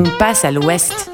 On 0.00 0.18
passe 0.18 0.46
à 0.46 0.50
l'ouest. 0.50 1.10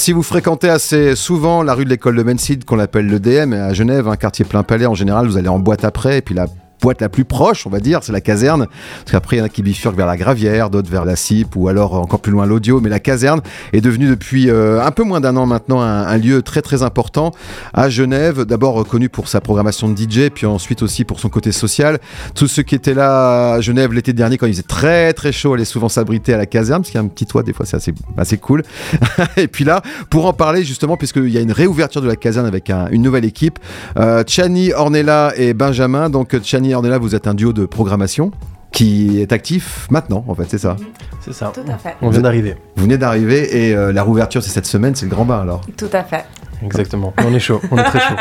Si 0.00 0.12
vous 0.12 0.22
fréquentez 0.22 0.70
assez 0.70 1.14
souvent 1.14 1.62
la 1.62 1.74
rue 1.74 1.84
de 1.84 1.90
l'école 1.90 2.16
de 2.16 2.22
Mensid, 2.22 2.64
qu'on 2.64 2.78
appelle 2.78 3.08
le 3.08 3.20
DM, 3.20 3.52
à 3.52 3.74
Genève, 3.74 4.08
un 4.08 4.16
quartier 4.16 4.46
plein 4.46 4.62
palais, 4.62 4.86
en 4.86 4.94
général, 4.94 5.26
vous 5.26 5.36
allez 5.36 5.50
en 5.50 5.58
boîte 5.58 5.84
après, 5.84 6.16
et 6.16 6.22
puis 6.22 6.34
la 6.34 6.46
boîte 6.86 7.00
la 7.00 7.08
plus 7.08 7.24
proche, 7.24 7.66
on 7.66 7.70
va 7.70 7.80
dire, 7.80 8.04
c'est 8.04 8.12
la 8.12 8.20
caserne. 8.20 8.68
Parce 9.00 9.10
qu'après, 9.10 9.36
il 9.36 9.38
y 9.40 9.42
en 9.42 9.46
a 9.46 9.48
qui 9.48 9.64
bifurquent 9.64 9.96
vers 9.96 10.06
la 10.06 10.16
Gravière, 10.16 10.70
d'autres 10.70 10.88
vers 10.88 11.04
la 11.04 11.16
CIP 11.16 11.56
ou 11.56 11.66
alors 11.66 11.94
encore 11.94 12.20
plus 12.20 12.30
loin 12.30 12.46
l'audio. 12.46 12.80
Mais 12.80 12.88
la 12.88 13.00
caserne 13.00 13.40
est 13.72 13.80
devenue 13.80 14.06
depuis 14.06 14.50
euh, 14.50 14.80
un 14.80 14.92
peu 14.92 15.02
moins 15.02 15.20
d'un 15.20 15.36
an 15.36 15.46
maintenant 15.46 15.80
un, 15.80 16.16
lieu 16.16 16.42
très 16.42 16.62
très 16.62 16.84
important 16.84 17.32
à 17.74 17.88
Genève. 17.88 18.44
D'abord 18.44 18.86
connu 18.86 19.08
pour 19.08 19.26
sa 19.26 19.40
programmation 19.40 19.88
de 19.88 20.00
DJ, 20.00 20.30
puis 20.32 20.46
ensuite 20.46 20.80
aussi 20.80 21.04
pour 21.04 21.18
son 21.18 21.28
côté 21.28 21.50
social. 21.50 21.98
Tous 22.36 22.46
ceux 22.46 22.62
qui 22.62 22.76
étaient 22.76 22.94
là 22.94 23.54
à 23.54 23.60
Genève 23.60 23.92
l'été 23.92 24.12
dernier, 24.12 24.38
quand 24.38 24.46
il 24.46 24.52
faisait 24.52 24.62
très 24.62 25.12
très 25.12 25.32
chaud, 25.32 25.54
allaient 25.54 25.64
souvent 25.64 25.88
s'abriter 25.88 26.34
à 26.34 26.36
la 26.36 26.46
caserne, 26.46 26.82
parce 26.82 26.90
qu'il 26.90 27.00
y 27.00 27.02
a 27.02 27.04
un 27.04 27.08
petit 27.08 27.26
toit, 27.26 27.42
des 27.42 27.52
fois 27.52 27.66
c'est 27.66 27.76
assez, 27.76 27.92
assez 28.16 28.38
cool. 28.38 28.62
et 29.36 29.48
puis 29.48 29.64
là, 29.64 29.82
pour 30.08 30.26
en 30.26 30.32
parler 30.32 30.62
justement, 30.62 30.96
puisqu'il 30.96 31.30
y 31.30 31.38
a 31.38 31.40
une 31.40 31.50
réouverture 31.50 32.00
de 32.00 32.06
la 32.06 32.14
caserne 32.14 32.46
avec 32.46 32.70
une 32.92 33.02
nouvelle 33.02 33.24
équipe, 33.24 33.58
euh, 33.98 34.22
Chani, 34.24 34.72
Ornella 34.72 35.32
et 35.36 35.52
Benjamin. 35.52 36.10
Donc 36.10 36.40
Chani 36.44 36.75
là, 36.82 36.98
vous 36.98 37.14
êtes 37.14 37.26
un 37.26 37.34
duo 37.34 37.52
de 37.52 37.66
programmation 37.66 38.30
qui 38.72 39.20
est 39.20 39.32
actif 39.32 39.86
maintenant, 39.90 40.24
en 40.28 40.34
fait, 40.34 40.44
c'est 40.48 40.58
ça 40.58 40.76
C'est 41.20 41.32
ça. 41.32 41.50
Tout 41.54 41.60
à 41.70 41.78
fait. 41.78 41.96
On 42.02 42.10
vient 42.10 42.20
d'arriver. 42.20 42.56
Vous 42.76 42.82
venez 42.84 42.98
d'arriver 42.98 43.68
et 43.68 43.74
euh, 43.74 43.92
la 43.92 44.02
rouverture, 44.02 44.42
c'est 44.42 44.50
cette 44.50 44.66
semaine, 44.66 44.94
c'est 44.94 45.06
le 45.06 45.10
grand 45.10 45.24
bain 45.24 45.40
alors 45.40 45.62
Tout 45.76 45.88
à 45.92 46.04
fait. 46.04 46.24
Exactement. 46.62 47.12
On 47.18 47.34
est 47.34 47.38
chaud, 47.38 47.60
on 47.70 47.76
est 47.76 47.82
très 47.82 48.00
chaud. 48.00 48.14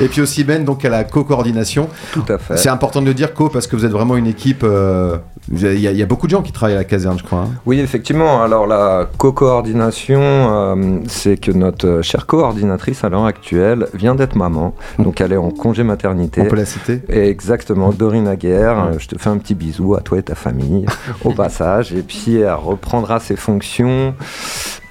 et 0.00 0.08
puis 0.08 0.20
aussi 0.20 0.44
Ben, 0.44 0.64
donc 0.64 0.84
à 0.84 0.88
la 0.88 1.04
co-coordination. 1.04 1.88
Tout 2.12 2.24
à 2.28 2.38
fait. 2.38 2.56
C'est 2.56 2.68
important 2.68 3.00
de 3.02 3.06
le 3.06 3.14
dire 3.14 3.34
co 3.34 3.48
parce 3.48 3.66
que 3.66 3.76
vous 3.76 3.84
êtes 3.84 3.92
vraiment 3.92 4.16
une 4.16 4.26
équipe. 4.26 4.62
Euh, 4.62 5.18
il 5.52 5.78
y, 5.78 6.02
a 6.02 6.06
beaucoup 6.06 6.26
de 6.26 6.30
gens 6.30 6.42
qui 6.42 6.52
travaillent 6.52 6.76
à 6.76 6.78
la 6.78 6.84
caserne, 6.84 7.18
je 7.18 7.24
crois. 7.24 7.40
Hein. 7.40 7.50
Oui, 7.66 7.80
effectivement. 7.80 8.42
Alors 8.42 8.66
la 8.66 9.08
co-coordination, 9.18 10.20
euh, 10.20 10.98
c'est 11.06 11.38
que 11.38 11.50
notre 11.52 12.00
chère 12.02 12.26
coordinatrice 12.26 13.04
à 13.04 13.08
l'heure 13.08 13.26
actuelle 13.26 13.88
vient 13.94 14.14
d'être 14.14 14.36
maman, 14.36 14.74
donc 14.98 15.20
elle 15.20 15.32
est 15.32 15.38
en 15.38 15.50
congé 15.50 15.82
maternité. 15.82 16.40
On 16.40 16.46
peut 16.46 16.56
la 16.56 16.64
citer? 16.64 17.02
exactement, 17.08 17.92
Dorine 17.92 18.28
Aguerre. 18.28 18.98
Je 18.98 19.06
te 19.06 19.18
fais 19.18 19.30
un 19.30 19.38
petit 19.38 19.54
bisou 19.54 19.94
à 19.94 20.00
toi 20.00 20.18
et 20.18 20.22
ta 20.22 20.34
famille 20.34 20.86
au 21.24 21.30
passage, 21.34 21.92
et 21.92 22.02
puis 22.02 22.36
elle 22.36 22.52
reprendra 22.54 23.20
ses 23.20 23.36
fonctions 23.36 24.14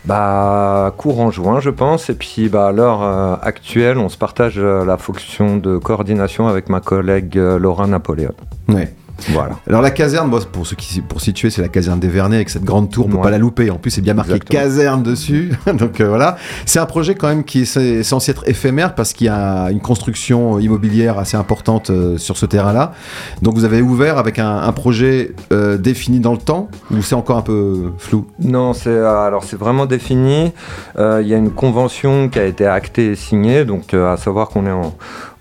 bah, 0.05 0.93
courant 0.97 1.31
juin, 1.31 1.59
je 1.59 1.69
pense. 1.69 2.09
Et 2.09 2.15
puis, 2.15 2.49
bah, 2.49 2.67
à 2.67 2.71
l'heure 2.71 3.01
euh, 3.01 3.35
actuelle, 3.41 3.97
on 3.97 4.09
se 4.09 4.17
partage 4.17 4.55
euh, 4.57 4.85
la 4.85 4.97
fonction 4.97 5.57
de 5.57 5.77
coordination 5.77 6.47
avec 6.47 6.69
ma 6.69 6.81
collègue 6.81 7.37
euh, 7.37 7.57
Laura 7.57 7.87
Napoléon. 7.87 8.33
Oui. 8.67 8.83
Voilà. 9.29 9.59
Alors 9.67 9.81
la 9.81 9.91
caserne, 9.91 10.29
pour 10.51 10.67
ceux 10.67 10.75
qui 10.75 11.01
pour 11.01 11.21
situer, 11.21 11.49
c'est 11.49 11.61
la 11.61 11.67
caserne 11.67 11.99
des 11.99 12.07
Vernets 12.07 12.37
avec 12.37 12.49
cette 12.49 12.63
grande 12.63 12.89
tour, 12.89 13.07
on 13.07 13.09
peut 13.09 13.21
pas 13.21 13.31
la 13.31 13.37
louper. 13.37 13.69
En 13.69 13.77
plus, 13.77 13.91
c'est 13.91 14.01
bien 14.01 14.13
marqué 14.13 14.39
caserne 14.39 15.03
dessus. 15.03 15.51
Donc 15.73 16.01
euh, 16.01 16.07
voilà, 16.07 16.37
c'est 16.65 16.79
un 16.79 16.85
projet 16.85 17.15
quand 17.15 17.27
même 17.27 17.43
qui 17.43 17.61
est 17.61 18.03
censé 18.03 18.31
être 18.31 18.47
éphémère 18.47 18.95
parce 18.95 19.13
qu'il 19.13 19.27
y 19.27 19.29
a 19.29 19.69
une 19.71 19.79
construction 19.79 20.59
immobilière 20.59 21.17
assez 21.19 21.37
importante 21.37 21.89
euh, 21.89 22.17
sur 22.17 22.37
ce 22.37 22.45
terrain-là. 22.45 22.93
Donc 23.41 23.55
vous 23.55 23.65
avez 23.65 23.81
ouvert 23.81 24.17
avec 24.17 24.39
un, 24.39 24.71
projet 24.73 25.33
euh, 25.51 25.77
défini 25.77 26.19
dans 26.19 26.31
le 26.31 26.39
temps 26.39 26.67
ou 26.89 27.01
c'est 27.01 27.15
encore 27.15 27.37
un 27.37 27.41
peu 27.41 27.91
flou? 27.99 28.25
Non, 28.39 28.73
c'est 28.73 28.97
alors 28.97 29.43
c'est 29.43 29.57
vraiment 29.57 29.85
défini. 29.85 30.51
Il 30.97 31.27
y 31.27 31.33
a 31.33 31.37
une 31.37 31.51
convention 31.51 32.29
qui 32.29 32.39
a 32.39 32.45
été 32.45 32.65
actée 32.65 33.11
et 33.11 33.15
signée, 33.15 33.65
donc 33.65 33.93
à 33.93 34.17
savoir 34.17 34.49
qu'on 34.49 34.65
est 34.65 34.71
en 34.71 34.93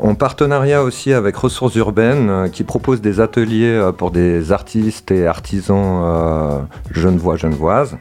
en 0.03 0.17
partenariat 0.17 0.83
aussi 0.83 1.13
avec 1.13 1.37
Ressources 1.37 1.77
Urbaines 1.77 2.29
euh, 2.29 2.49
qui 2.49 2.65
propose 2.65 3.01
des 3.01 3.21
ateliers 3.21 3.71
euh, 3.71 3.93
pour 3.93 4.11
des 4.11 4.51
artistes 4.51 5.13
et 5.13 5.29
artisans 5.29 6.03
euh, 6.05 6.59
genevois, 6.91 7.37
genevoises. 7.37 7.97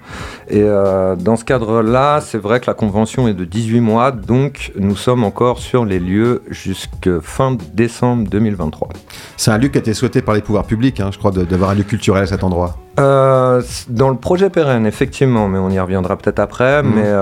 Et 0.50 0.64
dans 0.64 1.36
ce 1.38 1.46
cadre-là, 1.46 2.20
c'est 2.20 2.38
vrai 2.38 2.60
que 2.60 2.66
la 2.68 2.74
convention 2.74 3.28
est 3.28 3.34
de 3.34 3.46
18 3.46 3.80
mois, 3.80 4.12
donc 4.12 4.74
nous 4.78 4.96
sommes 4.96 5.24
encore 5.24 5.60
sur 5.60 5.86
les 5.86 6.00
lieux 6.00 6.44
jusqu'à 6.50 7.22
fin 7.22 7.56
décembre 7.74 8.28
2023. 8.30 8.90
C'est 9.38 9.52
un 9.52 9.58
lieu 9.58 9.70
qui 9.70 9.78
a 9.78 9.82
été 9.82 9.94
souhaité 9.94 10.22
par 10.22 10.36
les 10.36 10.42
pouvoirs 10.42 10.66
publics, 10.66 11.00
hein, 11.00 11.10
je 11.12 11.18
crois, 11.18 11.32
d'avoir 11.32 11.70
un 11.70 11.76
lieu 11.76 11.84
culturel 11.84 12.24
à 12.24 12.28
cet 12.28 12.44
endroit. 12.44 12.76
dans 12.98 14.10
le 14.10 14.18
projet 14.18 14.50
pérenne, 14.50 14.86
effectivement, 14.86 15.48
mais 15.48 15.60
on 15.60 15.70
y 15.70 15.80
reviendra 15.80 16.18
peut-être 16.18 16.40
après. 16.40 16.84
Mmh. 16.84 16.92
Mais 16.94 17.14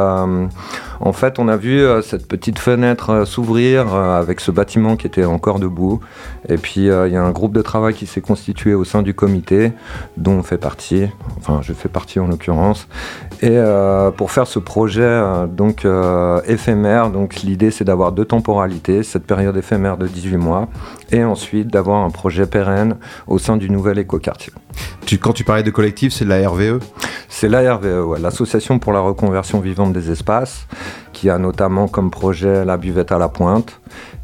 en 1.02 1.14
fait, 1.14 1.40
on 1.40 1.48
a 1.48 1.56
vu 1.56 1.80
euh, 1.80 2.02
cette 2.02 2.28
petite 2.28 2.60
fenêtre 2.60 3.10
euh, 3.12 3.26
s'ouvrir 3.26 3.94
euh, 3.94 4.20
avec 4.20 4.42
ce 4.42 4.52
bâtiment 4.52 4.98
qui 4.98 5.08
était 5.08 5.24
encore 5.24 5.60
debout. 5.60 6.02
Et 6.48 6.58
puis, 6.58 6.82
il 6.82 7.12
y 7.12 7.16
a 7.16 7.24
un 7.24 7.32
groupe 7.32 7.54
de 7.54 7.62
travail 7.62 7.94
qui 7.94 8.06
s'est 8.06 8.22
constitué 8.22 8.74
au 8.74 8.84
sein 8.84 9.02
du 9.02 9.14
comité, 9.14 9.72
dont 10.18 10.34
on 10.34 10.44
fait 10.44 10.58
partie, 10.58 11.08
enfin, 11.38 11.60
je 11.62 11.74
fais 11.74 11.90
partie 11.90 12.20
en 12.20 12.28
l'occurrence. 12.28 12.88
Et 13.42 13.58
pour 14.18 14.32
faire 14.32 14.48
ce 14.48 14.60
projet 14.60 15.22
donc 15.50 15.86
éphémère, 16.48 17.10
donc 17.10 17.36
l'idée 17.42 17.72
c'est 17.72 17.84
d'avoir 17.84 18.12
deux 18.12 18.26
temporalités, 18.26 19.04
cette 19.04 19.26
période 19.26 19.56
éphémère 19.58 19.98
de 19.98 20.08
18 20.08 20.38
mois, 20.38 20.70
et 21.12 21.24
ensuite 21.24 21.68
d'avoir 21.68 22.04
un 22.04 22.10
projet 22.10 22.46
pérenne 22.46 22.98
au 23.28 23.38
sein 23.38 23.58
du 23.58 23.70
nouvel 23.70 24.00
écoquartier. 24.00 24.54
Tu, 25.06 25.18
quand 25.18 25.34
tu 25.34 25.44
parlais 25.44 25.64
de 25.64 25.72
collectif, 25.72 26.14
c'est 26.14 26.26
de 26.26 26.30
la 26.30 26.48
RVE 26.50 26.80
C'est 27.28 27.50
la 27.50 27.76
RVE, 27.76 28.22
l'Association 28.22 28.80
pour 28.80 28.94
la 28.94 29.00
reconversion 29.00 29.60
vivante 29.60 29.94
des 29.94 30.12
espaces 30.12 30.68
qui 31.14 31.30
a 31.30 31.38
notamment 31.38 31.88
comme 31.88 32.12
projet 32.12 32.64
la 32.64 32.78
buvette 32.78 33.12
à 33.12 33.18
la 33.18 33.28
pointe. 33.28 33.82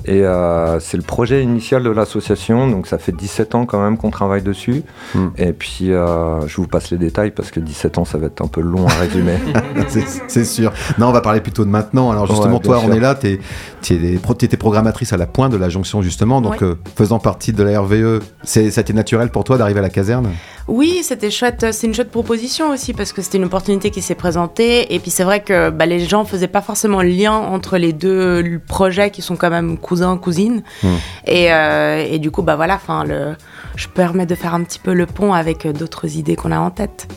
Et 0.08 0.24
euh, 0.24 0.80
c'est 0.80 0.98
le 0.98 1.04
projet 1.04 1.42
initial 1.42 1.82
de 1.82 1.90
l'association, 1.90 2.68
donc 2.68 2.86
ça 2.86 3.00
fait 3.00 3.12
17 3.12 3.56
ans 3.56 3.66
quand 3.66 3.82
même 3.82 3.98
qu'on 3.98 4.12
travaille 4.12 4.44
dessus. 4.44 4.84
Hmm. 5.16 5.30
Et 5.38 5.52
puis 5.52 5.92
euh, 5.92 6.46
je 6.48 6.58
vous 6.58 6.68
passe 6.68 6.92
les 6.92 6.98
détails 6.98 7.32
parce 7.32 7.50
que 7.50 7.60
17 7.60 7.98
ans 7.98 8.06
ça 8.06 8.20
va 8.20 8.28
être 8.28 8.42
un 8.42 8.48
peu 8.48 8.62
long 8.62 8.88
à 8.88 8.94
résumer. 8.94 9.38
c'est 10.28 10.46
sûr. 10.46 10.72
Non, 11.00 11.08
on 11.08 11.12
va 11.12 11.22
parler 11.22 11.42
plutôt 11.42 11.66
de 11.66 11.70
maintenant. 11.70 12.12
Alors 12.12 12.28
justement, 12.28 12.60
toi, 12.60 12.82
on 12.86 12.92
est 12.92 13.00
là, 13.00 13.16
tu 13.16 13.94
étais 13.94 14.58
programmatrice 14.58 15.12
à 15.12 15.18
la 15.18 15.26
pointe 15.26 15.52
de 15.52 15.58
la 15.58 15.70
jonction 15.70 16.02
justement, 16.02 16.42
donc 16.42 16.62
euh, 16.62 16.76
faisant 16.96 17.20
partie 17.20 17.52
de 17.52 17.64
la 17.64 17.82
RVE, 17.82 18.22
ça 18.44 18.60
a 18.60 18.64
été 18.64 18.94
naturel 18.94 19.30
pour 19.30 19.44
toi 19.44 19.58
d'arriver 19.58 19.80
à 19.80 19.84
la 19.84 19.90
caserne? 19.90 20.30
Oui, 20.68 21.02
c'était 21.04 21.30
chouette. 21.30 21.68
C'est 21.72 21.86
une 21.86 21.94
chouette 21.94 22.10
proposition 22.10 22.72
aussi 22.72 22.94
parce 22.94 23.14
que 23.14 23.22
c'était 23.22 23.38
une 23.38 23.46
opportunité 23.46 23.92
qui 23.92 24.02
s'est 24.02 24.16
présentée. 24.16 24.94
Et 24.96 25.00
puis 25.00 25.12
c'est 25.12 25.24
vrai 25.24 25.42
que 25.42 25.70
bah, 25.70 25.86
les 25.86 26.00
gens 26.00 26.26
faisaient 26.26 26.48
pas 26.48 26.62
forcément 26.62 27.04
le 27.04 27.10
lien 27.10 27.34
entre 27.34 27.78
les 27.78 27.94
deux 27.94 28.60
projets 28.68 29.12
qui 29.12 29.22
sont 29.22 29.36
quand 29.36 29.52
même 29.52 29.78
cousin, 29.96 30.18
cousine. 30.18 30.64
Hmm. 30.84 30.88
Et, 31.26 31.54
euh, 31.54 32.06
et, 32.10 32.20
du 32.20 32.32
coup, 32.32 32.42
bah 32.42 32.56
voilà, 32.56 32.76
enfin, 32.76 33.06
le, 33.06 33.36
je 33.76 33.88
permets 33.88 34.26
de 34.26 34.36
faire 34.36 34.54
un 34.54 34.64
petit 34.64 34.80
peu 34.80 34.94
le 34.94 35.06
pont 35.06 35.34
avec 35.34 35.66
d'autres 35.68 36.18
idées 36.18 36.36
qu'on 36.36 36.52
a 36.52 36.60
en 36.60 36.72
tête. 36.72 37.08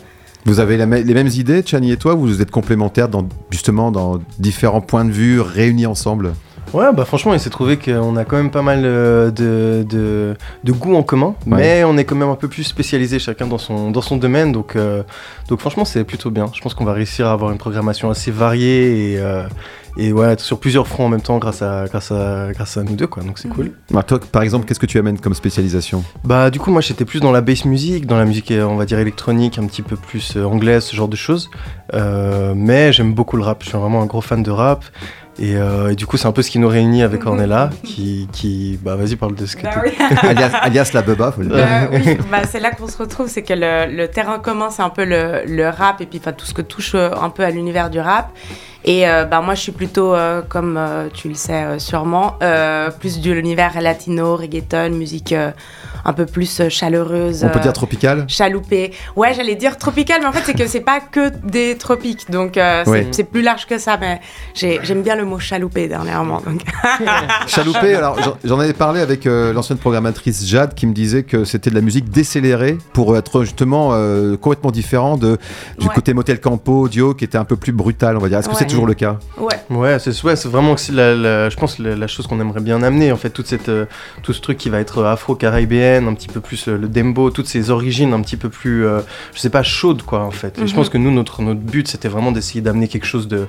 Vous 0.45 0.61
avez 0.61 0.77
les 0.77 0.87
mêmes 0.87 1.29
idées, 1.29 1.63
Chani 1.67 1.91
et 1.93 1.97
toi, 1.97 2.15
vous 2.15 2.41
êtes 2.41 2.51
complémentaires 2.51 3.09
dans, 3.09 3.29
justement 3.51 3.91
dans 3.91 4.19
différents 4.39 4.81
points 4.81 5.05
de 5.05 5.11
vue 5.11 5.41
réunis 5.41 5.87
ensemble? 5.87 6.33
Ouais, 6.73 6.93
bah 6.93 7.05
franchement, 7.05 7.35
il 7.35 7.41
s'est 7.41 7.51
trouvé 7.51 7.77
qu'on 7.79 8.17
a 8.17 8.25
quand 8.25 8.37
même 8.37 8.51
pas 8.51 8.63
mal 8.63 8.83
euh, 8.85 9.31
de, 9.31 9.85
de, 9.89 10.35
de 10.65 10.73
goûts 10.73 10.95
en 10.95 11.03
commun, 11.03 11.35
mais 11.47 11.83
on 11.85 11.97
est 11.97 12.05
quand 12.05 12.17
même 12.17 12.29
un 12.29 12.35
peu 12.35 12.49
plus 12.49 12.65
spécialisé 12.65 13.19
chacun 13.19 13.47
dans 13.47 13.59
son, 13.59 13.91
dans 13.91 14.03
son 14.03 14.17
domaine, 14.17 14.53
donc, 14.53 14.77
euh, 14.77 15.03
donc 15.49 15.61
franchement, 15.61 15.85
c'est 15.85 16.05
plutôt 16.05 16.31
bien. 16.31 16.51
Je 16.55 16.61
pense 16.61 16.75
qu'on 16.75 16.85
va 16.85 16.93
réussir 16.93 17.27
à 17.27 17.33
avoir 17.33 17.51
une 17.53 17.59
programmation 17.59 18.11
assez 18.11 18.31
variée 18.31 19.15
et, 19.15 19.23
et 19.97 20.13
ouais, 20.13 20.37
sur 20.39 20.61
plusieurs 20.61 20.87
fronts 20.87 21.07
en 21.07 21.09
même 21.09 21.23
temps 21.23 21.39
grâce 21.39 21.63
à, 21.63 21.87
grâce 21.89 22.13
à, 22.13 22.53
grâce 22.53 22.77
à 22.77 22.83
nous 22.85 22.95
deux, 22.95 23.07
quoi. 23.09 23.23
Donc 23.25 23.39
c'est 23.39 23.49
cool. 23.49 23.73
Bah, 23.91 24.03
toi, 24.05 24.21
par 24.21 24.43
exemple, 24.43 24.67
qu'est-ce 24.67 24.79
que 24.79 24.87
tu 24.87 24.99
amènes 24.99 25.19
comme 25.19 25.35
spécialisation? 25.35 26.05
Bah, 26.23 26.51
du 26.51 26.61
coup, 26.61 26.71
moi, 26.71 26.81
j'étais 26.83 27.05
plus 27.05 27.21
dans 27.21 27.33
la 27.33 27.41
bass 27.41 27.65
music, 27.65 28.07
dans 28.07 28.17
la 28.19 28.25
musique, 28.25 28.53
on 28.57 28.77
va 28.77 28.85
dire 28.85 28.99
électronique, 28.99 29.59
un 29.59 29.67
petit 29.67 29.83
peu 29.83 29.97
plus 29.97 30.37
euh, 30.37 30.45
anglaise, 30.45 30.85
ce 30.85 30.95
genre 30.95 31.09
de 31.09 31.17
choses. 31.17 31.51
Euh, 31.95 32.53
mais 32.55 32.93
j'aime 32.93 33.13
beaucoup 33.15 33.37
le 33.37 33.43
rap. 33.43 33.63
Je 33.65 33.71
suis 33.71 33.79
vraiment 33.79 34.03
un 34.03 34.07
gros 34.07 34.21
fan 34.21 34.43
de 34.43 34.51
rap. 34.51 34.85
Euh, 35.41 35.89
et, 35.89 35.95
du 35.95 36.07
coup, 36.07 36.17
c'est 36.17 36.27
un 36.27 36.33
peu 36.33 36.43
ce 36.43 36.51
qui 36.51 36.59
nous 36.59 36.69
réunit 36.69 37.03
avec 37.03 37.25
Ornella, 37.27 37.71
qui, 37.85 38.29
qui 38.33 38.79
bah 38.83 38.97
vas-y 38.97 39.17
parle 39.17 39.35
de 39.35 39.47
ce 39.47 39.57
que 39.57 39.63
bah 39.63 39.83
alias, 40.63 40.91
la 40.93 41.03
beba, 41.03 41.33
faut 41.33 41.43
le 41.43 41.49
dire. 41.49 41.89
oui, 41.93 42.19
bah, 42.31 42.43
c'est 42.45 42.61
là 42.61 42.71
qu'on 42.71 42.89
se 42.89 42.99
retrouve, 42.99 43.29
c'est 43.29 43.43
que 43.43 43.55
le, 43.55 43.95
le, 43.95 44.09
terrain 44.09 44.39
commun, 44.39 44.71
c'est 44.71 44.83
un 44.83 44.91
peu 44.91 45.05
le, 45.05 45.43
le, 45.47 45.69
rap 45.69 46.01
et 46.01 46.07
puis 46.07 46.21
tout 46.21 46.47
ce 46.47 46.55
que 46.55 46.63
touche 46.63 46.95
un 46.95 47.31
peu 47.31 47.45
à 47.45 47.51
l'univers 47.51 47.91
du 47.91 48.01
rap. 48.01 48.31
Et 48.85 49.09
euh, 49.09 49.25
bah, 49.25 49.41
moi, 49.41 49.55
je 49.55 49.61
suis 49.61 49.73
plutôt, 49.73 50.15
euh, 50.15 50.41
comme 50.49 50.77
euh, 50.79 51.09
tu 51.13 51.29
le 51.29 51.35
sais 51.35 51.79
sûrement, 51.79 52.39
plus 53.01 53.21
de 53.21 53.33
l'univers 53.33 53.81
latino, 53.81 54.37
reggaeton, 54.37 54.91
musique 54.91 55.35
un 56.05 56.13
peu 56.13 56.27
plus 56.27 56.69
chaleureuse. 56.69 57.45
On 57.45 57.49
peut 57.49 57.61
dire 57.61 57.73
tropical 57.73 58.25
Chaloupé. 58.29 58.93
Ouais, 59.17 59.35
j'allais 59.35 59.57
dire 59.57 59.77
tropical, 59.77 60.21
mais 60.21 60.27
en 60.27 60.33
fait, 60.33 60.43
c'est 60.45 60.55
que 60.55 60.67
c'est 60.67 60.81
pas 60.81 61.01
que 61.01 61.31
des 61.45 61.77
tropiques. 61.77 62.31
Donc, 62.31 62.59
c'est 63.11 63.25
plus 63.25 63.43
large 63.43 63.67
que 63.67 63.79
ça. 63.79 63.99
Mais 63.99 64.21
j'aime 64.55 65.03
bien 65.03 65.17
le 65.17 65.25
mot 65.25 65.39
chaloupé 65.39 65.89
dernièrement. 65.89 66.41
Donc. 66.41 66.63
chaloupé, 67.47 67.95
alors 67.95 68.17
j'en 68.45 68.59
avais 68.59 68.73
parlé 68.73 69.01
avec 69.01 69.25
l'ancienne 69.25 69.79
programmatrice 69.79 70.47
Jade 70.47 70.75
qui 70.75 70.87
me 70.87 70.95
disait 70.95 71.25
que 71.25 71.45
c'était 71.45 71.71
de 71.71 71.75
la 71.75 71.81
musique 71.81 72.11
décélérée 72.11 72.79
pour 72.93 73.17
être 73.17 73.43
justement 73.43 73.91
complètement 74.41 74.71
différent 74.71 75.17
de, 75.17 75.37
du 75.79 75.89
côté 75.89 76.15
Motel 76.15 76.41
Campo, 76.41 76.83
audio 76.83 77.15
qui 77.15 77.25
était 77.25 77.39
un 77.39 77.45
peu 77.45 77.57
plus 77.57 77.73
brutal, 77.73 78.17
on 78.17 78.21
va 78.21 78.29
dire. 78.29 78.39
Est-ce 78.39 78.49
que 78.49 78.57
c'est 78.57 78.68
toujours 78.69 78.87
le 78.87 78.95
cas. 78.95 79.19
Ouais. 79.37 79.55
Ouais, 79.71 79.99
c'est 79.99 80.25
ouais, 80.25 80.35
vraiment 80.47 80.73
aussi 80.73 80.93
la, 80.93 81.15
la- 81.15 81.49
je 81.51 81.57
pense 81.57 81.79
la, 81.79 81.97
la 81.97 82.07
chose 82.07 82.27
qu'on 82.27 82.41
aimerait 82.41 82.61
bien 82.61 82.83
amener 82.83 83.11
en 83.13 83.17
fait 83.17 83.31
toute 83.31 83.47
cette 83.47 83.69
euh, 83.69 83.87
tout 84.23 84.33
ce 84.33 84.41
truc 84.41 84.57
qui 84.59 84.69
va 84.71 84.79
être 84.81 85.05
afro-caribéenne, 85.05 86.07
un 86.09 86.15
petit 86.15 86.29
peu 86.29 86.41
plus 86.41 86.69
euh, 86.69 86.77
le 86.79 86.89
dembo, 86.89 87.31
toutes 87.31 87.47
ces 87.49 87.71
origines 87.71 88.13
un 88.13 88.21
petit 88.23 88.37
peu 88.37 88.49
plus 88.49 88.87
euh, 88.87 89.01
je 89.35 89.41
sais 89.41 89.51
pas 89.51 89.63
chaudes 89.63 90.03
quoi 90.03 90.25
en 90.25 90.31
fait. 90.31 90.59
Et 90.59 90.67
je 90.67 90.71
Mhm. 90.73 90.77
pense 90.77 90.89
que 90.89 90.99
nous 90.99 91.11
notre 91.11 91.43
notre 91.43 91.61
but 91.61 91.89
c'était 91.89 92.09
vraiment 92.09 92.33
d'essayer 92.33 92.61
d'amener 92.61 92.89
quelque 92.89 93.07
chose 93.07 93.29
de 93.29 93.47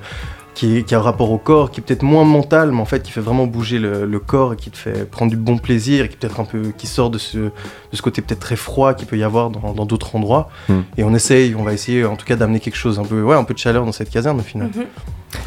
qui, 0.59 0.83
qui 0.83 0.94
a 0.94 1.00
un 1.00 1.01
rapport 1.01 1.31
au 1.31 1.38
corps, 1.38 1.71
qui 1.71 1.79
est 1.79 1.83
peut-être 1.83 2.03
moins 2.03 2.25
mental, 2.25 2.73
mais 2.73 2.81
en 2.81 2.85
fait 2.85 3.01
qui 3.01 3.11
fait 3.11 3.21
vraiment 3.21 3.47
bouger 3.47 3.79
le, 3.79 4.06
le 4.06 4.19
corps 4.19 4.51
et 4.53 4.56
qui 4.57 4.69
te 4.69 4.77
fait 4.77 5.09
prendre 5.09 5.31
du 5.31 5.38
bon 5.38 5.57
plaisir, 5.57 6.03
et 6.03 6.09
qui 6.09 6.17
peut-être 6.17 6.41
un 6.41 6.44
peu 6.44 6.73
qui 6.77 6.85
sort 6.85 7.09
de 7.09 7.17
ce, 7.17 7.38
de 7.38 7.51
ce 7.94 8.01
côté 8.01 8.21
peut-être 8.21 8.41
très 8.41 8.57
froid 8.57 8.94
qu'il 8.94 9.07
peut 9.07 9.17
y 9.17 9.23
avoir 9.23 9.51
dans 9.51 9.71
dans 9.71 9.85
d'autres 9.85 10.17
endroits. 10.17 10.50
Hmm. 10.67 10.81
Et 10.97 11.06
on 11.06 11.15
essaye, 11.15 11.56
on 11.56 11.63
va 11.63 11.71
essayer 11.71 12.03
en 12.03 12.17
tout 12.17 12.25
cas 12.25 12.35
d'amener 12.35 12.59
quelque 12.59 12.75
chose 12.75 13.00
un 13.00 13.06
peu 13.06 13.21
ouais 13.21 13.38
un 13.38 13.45
peu 13.45 13.53
de 13.53 13.59
chaleur 13.59 13.85
dans 13.85 13.94
cette 13.94 14.09
caserne 14.09 14.38
au 14.41 14.44
final. 14.44 14.69
Mhm. 14.75 14.85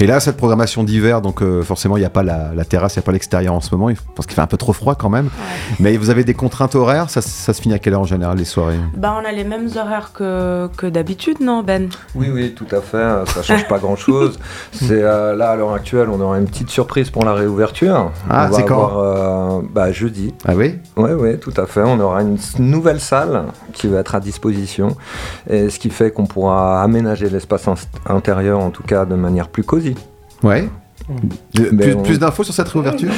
Et 0.01 0.07
là, 0.07 0.21
cette 0.21 0.37
programmation 0.37 0.85
d'hiver, 0.85 1.21
donc 1.23 1.43
euh, 1.43 1.63
forcément, 1.63 1.97
il 1.97 2.01
n'y 2.01 2.07
a 2.07 2.11
pas 2.11 2.23
la, 2.23 2.51
la 2.55 2.65
terrasse, 2.65 2.95
il 2.95 2.99
n'y 2.99 3.03
a 3.05 3.07
pas 3.07 3.13
l'extérieur 3.13 3.55
en 3.55 3.61
ce 3.61 3.75
moment, 3.75 3.93
parce 4.15 4.27
qu'il 4.27 4.35
fait 4.35 4.41
un 4.41 4.47
peu 4.47 4.57
trop 4.57 4.73
froid 4.73 4.95
quand 4.95 5.09
même. 5.11 5.29
Mais 5.81 5.97
vous 5.97 6.11
avez 6.11 6.25
des 6.25 6.35
contraintes 6.35 6.75
horaires, 6.75 7.11
ça, 7.11 7.21
ça 7.21 7.53
se 7.53 7.61
finit 7.61 7.75
à 7.75 7.79
quelle 7.79 7.95
heure 7.95 8.01
en 8.01 8.05
général 8.07 8.39
les 8.39 8.45
soirées? 8.45 8.79
Bah, 8.97 9.17
on 9.21 9.27
a 9.29 9.33
les 9.33 9.45
mêmes 9.45 9.69
horaires 9.77 10.13
que, 10.13 10.69
que 10.77 10.87
d'habitude, 10.87 11.41
non, 11.41 11.63
Ben? 11.63 11.89
Oui, 12.15 12.29
oui, 12.33 12.55
tout 12.55 12.67
à 12.75 12.81
fait. 12.81 12.97
euh, 12.97 13.27
Ça 13.27 13.43
change 13.43 13.67
pas 13.69 13.79
grand-chose. 13.79 14.39
C'est 14.73 15.03
euh, 15.03 15.35
là 15.37 15.51
à 15.51 15.57
l'heure 15.57 15.73
actuelle, 15.73 16.09
on 16.11 16.21
aura 16.21 16.39
une 16.39 16.47
petite 16.47 16.71
surprise 16.71 17.11
pour 17.11 17.25
la 17.25 17.35
réouverture. 17.35 18.13
Ah, 18.31 18.49
c'est 18.53 18.65
quand? 18.65 18.87
avoir, 18.87 18.99
euh, 19.59 19.61
bah, 19.73 19.93
Jeudi. 19.93 20.33
Ah 20.47 20.53
oui? 20.55 20.79
Oui, 20.97 21.11
oui, 21.19 21.39
tout 21.39 21.55
à 21.57 21.67
fait. 21.67 21.83
On 21.83 21.99
aura 22.01 22.23
une 22.23 22.39
nouvelle 22.59 23.01
salle 23.01 23.45
qui 23.73 23.89
va 23.89 23.99
être 24.01 24.15
à 24.15 24.21
disposition, 24.21 24.97
et 25.49 25.71
ce 25.71 25.79
qui 25.79 25.91
fait 25.91 26.11
qu'on 26.11 26.27
pourra 26.27 26.83
aménager 26.83 27.29
l'espace 27.29 27.67
intérieur, 28.07 28.61
en 28.61 28.71
tout 28.71 28.83
cas, 28.83 29.05
de 29.05 29.15
manière 29.15 29.49
plus 29.49 29.63
cosy. 29.73 29.95
Ouais. 30.43 30.69
De- 31.55 31.65
plus 31.77 31.95
on- 31.95 32.03
plus 32.03 32.19
d'infos 32.19 32.45
sur 32.45 32.53
cette 32.55 32.69
réouverture 32.69 33.09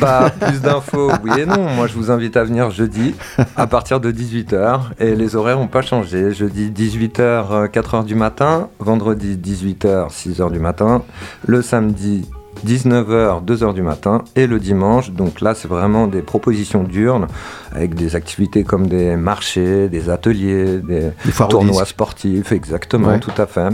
Bah, 0.00 0.30
plus 0.30 0.60
d'infos, 0.62 1.10
oui 1.24 1.40
et 1.40 1.44
non. 1.46 1.68
Moi, 1.76 1.88
je 1.88 1.94
vous 1.94 2.10
invite 2.12 2.36
à 2.36 2.44
venir 2.44 2.70
jeudi 2.70 3.14
à 3.56 3.66
partir 3.66 3.98
de 4.00 4.10
18h. 4.12 4.92
Et 5.00 5.14
les 5.16 5.34
horaires 5.36 5.58
n'ont 5.58 5.66
pas 5.66 5.82
changé. 5.82 6.32
Jeudi 6.32 6.70
18h, 6.70 7.68
4h 7.68 8.04
du 8.04 8.14
matin. 8.14 8.68
Vendredi 8.78 9.36
18h, 9.36 10.10
6h 10.10 10.50
du 10.52 10.58
matin. 10.60 11.02
Le 11.46 11.60
samedi 11.62 12.28
19h, 12.66 13.44
2h 13.44 13.74
du 13.74 13.82
matin. 13.82 14.22
Et 14.36 14.46
le 14.46 14.58
dimanche, 14.58 15.10
donc 15.10 15.40
là, 15.40 15.54
c'est 15.54 15.68
vraiment 15.68 16.06
des 16.06 16.22
propositions 16.22 16.82
diurnes 16.82 17.26
avec 17.72 17.94
des 17.94 18.16
activités 18.16 18.64
comme 18.64 18.86
des 18.86 19.16
marchés, 19.16 19.88
des 19.88 20.10
ateliers, 20.10 20.78
des 20.78 21.10
tournois 21.48 21.84
sportifs. 21.84 22.52
Exactement, 22.52 23.08
Ouais. 23.08 23.20
tout 23.20 23.32
à 23.36 23.46
fait. 23.46 23.68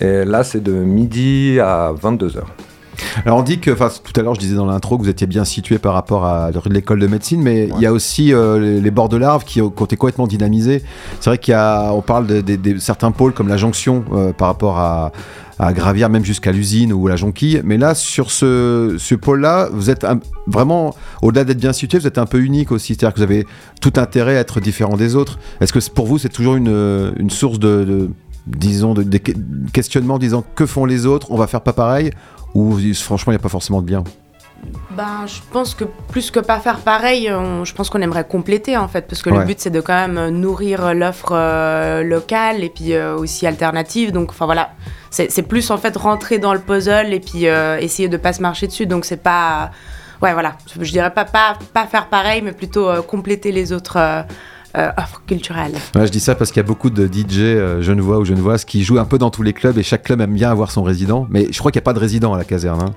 Et 0.00 0.24
là, 0.24 0.44
c'est 0.44 0.62
de 0.62 0.72
midi 0.72 1.58
à 1.60 1.92
22h. 1.92 2.42
Alors 3.24 3.38
on 3.38 3.42
dit 3.42 3.58
que, 3.58 3.70
enfin 3.70 3.88
tout 4.02 4.18
à 4.18 4.22
l'heure 4.22 4.34
je 4.34 4.40
disais 4.40 4.54
dans 4.56 4.66
l'intro 4.66 4.96
que 4.98 5.02
vous 5.02 5.08
étiez 5.08 5.26
bien 5.26 5.44
situé 5.44 5.78
par 5.78 5.94
rapport 5.94 6.24
à 6.24 6.50
l'école 6.70 7.00
de 7.00 7.06
médecine, 7.06 7.42
mais 7.42 7.68
il 7.76 7.80
y 7.80 7.86
a 7.86 7.92
aussi 7.92 8.32
euh, 8.32 8.58
les, 8.58 8.80
les 8.80 8.90
bords 8.90 9.08
de 9.08 9.16
l'Arve 9.16 9.44
qui 9.44 9.60
ont 9.60 9.68
été 9.70 9.96
complètement 9.96 10.26
dynamisés. 10.26 10.82
C'est 11.20 11.30
vrai 11.30 11.38
qu'il 11.38 11.52
y 11.52 11.54
a, 11.54 11.92
on 11.92 12.02
parle 12.02 12.26
de, 12.26 12.40
de- 12.40 12.56
de 12.56 12.78
certains 12.78 13.10
pôles 13.10 13.32
comme 13.32 13.48
la 13.48 13.56
jonction 13.56 14.04
euh, 14.12 14.32
par 14.32 14.48
rapport 14.48 14.78
à, 14.78 15.12
à 15.58 15.72
Gravière, 15.72 16.10
même 16.10 16.24
jusqu'à 16.24 16.52
l'usine 16.52 16.92
ou 16.92 17.06
la 17.06 17.16
jonquille. 17.16 17.60
Mais 17.64 17.78
là, 17.78 17.94
sur 17.94 18.30
ce, 18.30 18.96
ce 18.98 19.14
pôle-là, 19.14 19.68
vous 19.72 19.88
êtes 19.90 20.04
un- 20.04 20.20
vraiment, 20.46 20.94
au-delà 21.22 21.44
d'être 21.44 21.58
bien 21.60 21.72
situé, 21.72 21.98
vous 21.98 22.06
êtes 22.06 22.18
un 22.18 22.26
peu 22.26 22.40
unique 22.40 22.72
aussi. 22.72 22.94
C'est-à-dire 22.94 23.14
que 23.14 23.18
vous 23.20 23.24
avez 23.24 23.46
tout 23.80 23.92
intérêt 23.96 24.36
à 24.36 24.40
être 24.40 24.60
différent 24.60 24.96
des 24.96 25.16
autres. 25.16 25.38
Est-ce 25.60 25.72
que 25.72 25.78
pour 25.90 26.06
vous, 26.06 26.18
c'est 26.18 26.28
toujours 26.28 26.56
une, 26.56 27.12
une 27.18 27.30
source 27.30 27.58
de, 27.58 27.84
de- 27.84 28.10
disons, 28.46 28.92
de, 28.94 29.02
de 29.02 29.18
que- 29.18 29.32
questionnement, 29.72 30.18
disant 30.18 30.44
que 30.54 30.66
font 30.66 30.84
les 30.84 31.06
autres, 31.06 31.28
on 31.30 31.36
va 31.36 31.46
faire 31.46 31.62
pas 31.62 31.72
pareil 31.72 32.10
ou 32.56 32.78
franchement, 32.94 33.32
il 33.32 33.36
n'y 33.36 33.40
a 33.40 33.42
pas 33.42 33.48
forcément 33.48 33.82
de 33.82 33.90
lien 33.90 34.04
Ben, 34.96 35.26
je 35.26 35.40
pense 35.52 35.74
que 35.74 35.84
plus 35.84 36.30
que 36.30 36.40
pas 36.40 36.58
faire 36.60 36.78
pareil, 36.78 37.30
on- 37.30 37.64
je 37.64 37.74
pense 37.74 37.90
qu'on 37.90 38.00
aimerait 38.00 38.26
compléter 38.26 38.76
en 38.76 38.88
fait, 38.88 39.02
parce 39.06 39.20
que 39.22 39.30
Ouais. 39.30 39.38
le 39.40 39.44
but 39.44 39.60
c'est 39.60 39.70
de 39.70 39.80
quand 39.82 39.94
même 39.94 40.16
euh, 40.18 40.30
nourrir 40.30 40.94
l'offre 40.94 41.32
euh, 41.32 42.02
locale 42.02 42.64
et 42.64 42.70
puis 42.70 42.94
euh, 42.94 43.16
aussi 43.16 43.46
alternative. 43.46 44.10
Donc, 44.12 44.30
enfin 44.30 44.46
voilà, 44.46 44.70
c'est 45.10 45.42
plus 45.42 45.70
en 45.70 45.76
fait 45.78 45.94
rentrer 45.96 46.38
dans 46.38 46.54
le 46.54 46.60
puzzle 46.60 47.12
et 47.12 47.20
puis 47.20 47.46
euh, 47.46 47.76
essayer 47.78 48.08
de 48.08 48.16
pas 48.16 48.32
se 48.32 48.40
marcher 48.42 48.66
dessus. 48.66 48.86
Donc 48.86 49.04
c'est 49.04 49.22
pas, 49.22 49.70
ouais 50.22 50.32
voilà, 50.32 50.56
je 50.80 50.90
dirais 50.90 51.12
pas 51.12 51.26
pas 51.26 51.58
pas 51.74 51.86
faire 51.86 52.06
pareil, 52.08 52.40
mais 52.42 52.52
plutôt 52.52 52.88
euh, 52.88 53.02
compléter 53.02 53.52
les 53.52 53.72
autres 53.72 53.98
euh, 54.76 54.90
offres 54.96 55.22
culturelles. 55.26 55.74
Ouais, 55.94 56.06
je 56.06 56.12
dis 56.12 56.20
ça 56.20 56.34
parce 56.34 56.50
qu'il 56.50 56.60
y 56.60 56.64
a 56.64 56.68
beaucoup 56.68 56.90
de 56.90 57.06
DJ 57.06 57.38
euh, 57.40 57.82
genevois 57.82 58.18
ou 58.18 58.24
genevoises 58.24 58.64
qui 58.64 58.84
jouent 58.84 58.98
un 58.98 59.04
peu 59.04 59.18
dans 59.18 59.30
tous 59.30 59.42
les 59.42 59.52
clubs 59.52 59.76
et 59.78 59.82
chaque 59.82 60.02
club 60.04 60.20
aime 60.20 60.34
bien 60.34 60.50
avoir 60.50 60.70
son 60.70 60.82
résident. 60.82 61.26
Mais 61.30 61.46
je 61.50 61.58
crois 61.58 61.70
qu'il 61.72 61.78
n'y 61.80 61.84
a 61.84 61.86
pas 61.86 61.92
de 61.94 61.98
résident 62.00 62.34
à 62.34 62.38
la 62.38 62.44
caserne. 62.44 62.82
hein. 62.82 62.94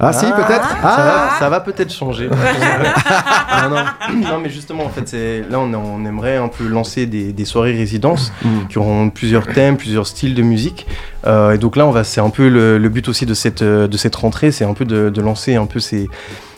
Ah, 0.00 0.12
si, 0.12 0.24
peut-être 0.24 0.68
Ça 0.68 0.76
Ah 0.82 0.96
va, 0.96 1.38
ça 1.38 1.48
va 1.50 1.60
peut-être 1.60 1.92
changer. 1.92 2.28
non, 3.62 3.70
non. 3.70 3.84
non, 4.30 4.38
mais 4.42 4.48
justement, 4.48 4.84
en 4.84 4.88
fait, 4.88 5.06
c'est 5.06 5.44
là, 5.48 5.60
on, 5.60 5.72
on 5.74 6.04
aimerait 6.06 6.38
un 6.38 6.48
peu 6.48 6.66
lancer 6.66 7.06
des, 7.06 7.32
des 7.32 7.44
soirées 7.44 7.76
résidences 7.76 8.32
Mm. 8.42 8.66
qui 8.68 8.78
auront 8.78 9.10
plusieurs 9.10 9.46
thèmes, 9.46 9.76
plusieurs 9.76 10.06
styles 10.06 10.34
de 10.34 10.42
musique. 10.42 10.86
Euh, 11.26 11.52
et 11.52 11.58
donc 11.58 11.76
là, 11.76 11.86
on 11.86 11.90
va, 11.92 12.02
c'est 12.04 12.20
un 12.20 12.30
peu 12.30 12.48
le, 12.48 12.78
le 12.78 12.88
but 12.88 13.08
aussi 13.08 13.26
de 13.26 13.34
cette, 13.34 13.62
de 13.62 13.96
cette 13.96 14.16
rentrée, 14.16 14.50
c'est 14.50 14.64
un 14.64 14.74
peu 14.74 14.84
de, 14.84 15.10
de 15.10 15.20
lancer 15.20 15.54
un 15.54 15.66
peu 15.66 15.78
ces, 15.78 16.08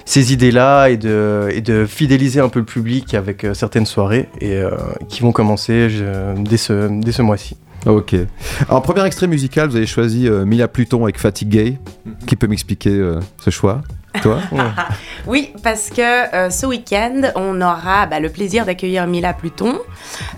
ces 0.05 0.33
idées-là 0.33 0.89
et 0.89 0.97
de, 0.97 1.49
et 1.53 1.61
de 1.61 1.87
fidéliser 1.87 2.41
un 2.41 2.49
peu 2.49 2.59
le 2.59 2.65
public 2.65 3.15
avec 3.15 3.45
euh, 3.45 3.55
certaines 3.55 3.87
soirées 3.87 4.29
et 4.41 4.55
euh, 4.57 4.71
qui 5.09 5.23
vont 5.23 5.33
commencer 5.33 5.89
je- 5.89 6.35
dès 6.43 6.57
ce, 6.59 6.89
dès 7.01 7.13
ce 7.13 7.23
mois-ci. 7.23 7.57
Ok. 7.87 8.15
Alors, 8.69 8.83
premier 8.83 9.05
extrait 9.05 9.27
musical, 9.27 9.69
vous 9.69 9.77
avez 9.77 9.87
choisi 9.87 10.27
euh, 10.29 10.45
Mila 10.47 10.69
Pluton 10.69 11.05
avec 11.05 11.19
Fatigue 11.19 11.49
Gay. 11.51 11.79
Qui 12.27 12.37
peut 12.37 12.47
m'expliquer 12.47 12.91
euh, 12.91 13.21
ce 13.39 13.51
choix? 13.51 13.83
Toi 14.23 14.39
Oui, 15.27 15.53
parce 15.63 15.91
que 15.91 16.35
euh, 16.35 16.51
ce 16.51 16.67
week-end, 16.67 17.23
on 17.35 17.61
aura 17.61 18.07
bah, 18.07 18.21
le 18.21 18.29
plaisir 18.29 18.65
d'accueillir 18.65 19.07
Mila 19.07 19.33
Pluton. 19.33 19.79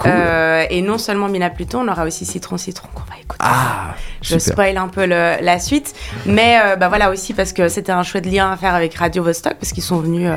Euh, 0.06 0.64
et 0.70 0.82
non 0.82 0.98
seulement 0.98 1.28
Mila 1.28 1.50
Pluton, 1.50 1.80
on 1.86 1.88
aura 1.90 2.04
aussi 2.04 2.24
Citron 2.24 2.56
Citron 2.56 2.88
qu'on 2.94 3.00
va 3.02 3.18
écouter. 3.20 3.38
Ah 3.44 3.94
Je 4.22 4.38
super. 4.38 4.52
spoil 4.54 4.76
un 4.78 4.88
peu 4.88 5.06
le- 5.06 5.36
la 5.42 5.58
suite. 5.58 5.94
Mais 6.26 6.58
euh, 6.64 6.76
bah, 6.76 6.88
voilà 6.88 7.10
aussi 7.10 7.34
parce 7.34 7.52
que 7.52 7.68
c'était 7.68 7.92
un 7.92 8.02
chouette 8.02 8.26
lien 8.26 8.50
à 8.50 8.56
faire 8.56 8.74
avec 8.74 8.94
Radio 8.94 9.22
Vostok, 9.22 9.54
parce 9.54 9.72
qu'ils 9.72 9.82
sont 9.82 9.98
venus 9.98 10.30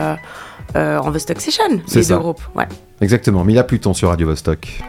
en 0.75 1.12
Vostok 1.12 1.39
Session, 1.41 1.63
les 1.94 2.03
ça. 2.03 2.13
deux 2.15 2.19
groupes. 2.19 2.41
Ouais. 2.56 2.68
Exactement, 3.01 3.44
Mila 3.44 3.63
Pluton 3.63 3.94
sur 3.94 4.09
Radio 4.09 4.27
Vostok. 4.27 4.81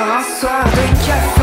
un 0.00 0.22
soir 0.22 0.64
de 0.64 1.06
café. 1.06 1.37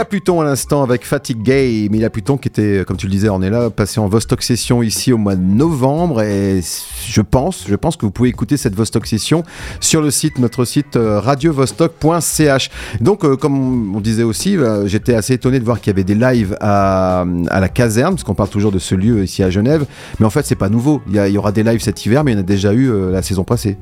Mila 0.00 0.08
Pluton 0.08 0.40
à 0.40 0.44
l'instant 0.44 0.82
avec 0.82 1.04
Fatigue 1.04 1.42
Gay. 1.42 1.88
Mila 1.90 2.08
Pluton 2.08 2.38
qui 2.38 2.48
était, 2.48 2.86
comme 2.86 2.96
tu 2.96 3.04
le 3.04 3.12
disais, 3.12 3.28
on 3.28 3.42
est 3.42 3.50
là, 3.50 3.68
passé 3.68 4.00
en 4.00 4.08
Vostok 4.08 4.42
Session 4.42 4.82
ici 4.82 5.12
au 5.12 5.18
mois 5.18 5.36
de 5.36 5.42
novembre. 5.42 6.22
Et 6.22 6.62
je 7.06 7.20
pense, 7.20 7.66
je 7.68 7.74
pense 7.74 7.98
que 7.98 8.06
vous 8.06 8.10
pouvez 8.10 8.30
écouter 8.30 8.56
cette 8.56 8.74
Vostok 8.74 9.06
Session 9.06 9.42
sur 9.78 10.00
le 10.00 10.10
site, 10.10 10.38
notre 10.38 10.64
site 10.64 10.96
euh, 10.96 11.20
radiovostok.ch. 11.20 12.70
Donc, 13.02 13.26
euh, 13.26 13.36
comme 13.36 13.94
on 13.94 14.00
disait 14.00 14.22
aussi, 14.22 14.56
euh, 14.56 14.86
j'étais 14.86 15.12
assez 15.12 15.34
étonné 15.34 15.60
de 15.60 15.66
voir 15.66 15.82
qu'il 15.82 15.90
y 15.90 15.94
avait 15.94 16.02
des 16.02 16.14
lives 16.14 16.56
à, 16.62 17.26
la 17.50 17.68
caserne, 17.68 18.14
parce 18.14 18.24
qu'on 18.24 18.34
parle 18.34 18.48
toujours 18.48 18.72
de 18.72 18.78
ce 18.78 18.94
lieu 18.94 19.22
ici 19.22 19.42
à 19.42 19.50
Genève. 19.50 19.84
Mais 20.18 20.24
en 20.24 20.30
fait, 20.30 20.46
c'est 20.46 20.54
pas 20.54 20.70
nouveau. 20.70 21.02
Il 21.08 21.26
y, 21.26 21.36
aura 21.36 21.52
des 21.52 21.62
lives 21.62 21.82
cet 21.82 22.06
hiver, 22.06 22.24
mais 22.24 22.32
il 22.32 22.36
y 22.36 22.38
en 22.38 22.40
a 22.40 22.44
déjà 22.44 22.72
eu 22.72 22.90
la 23.10 23.20
saison 23.20 23.44
passée. 23.44 23.76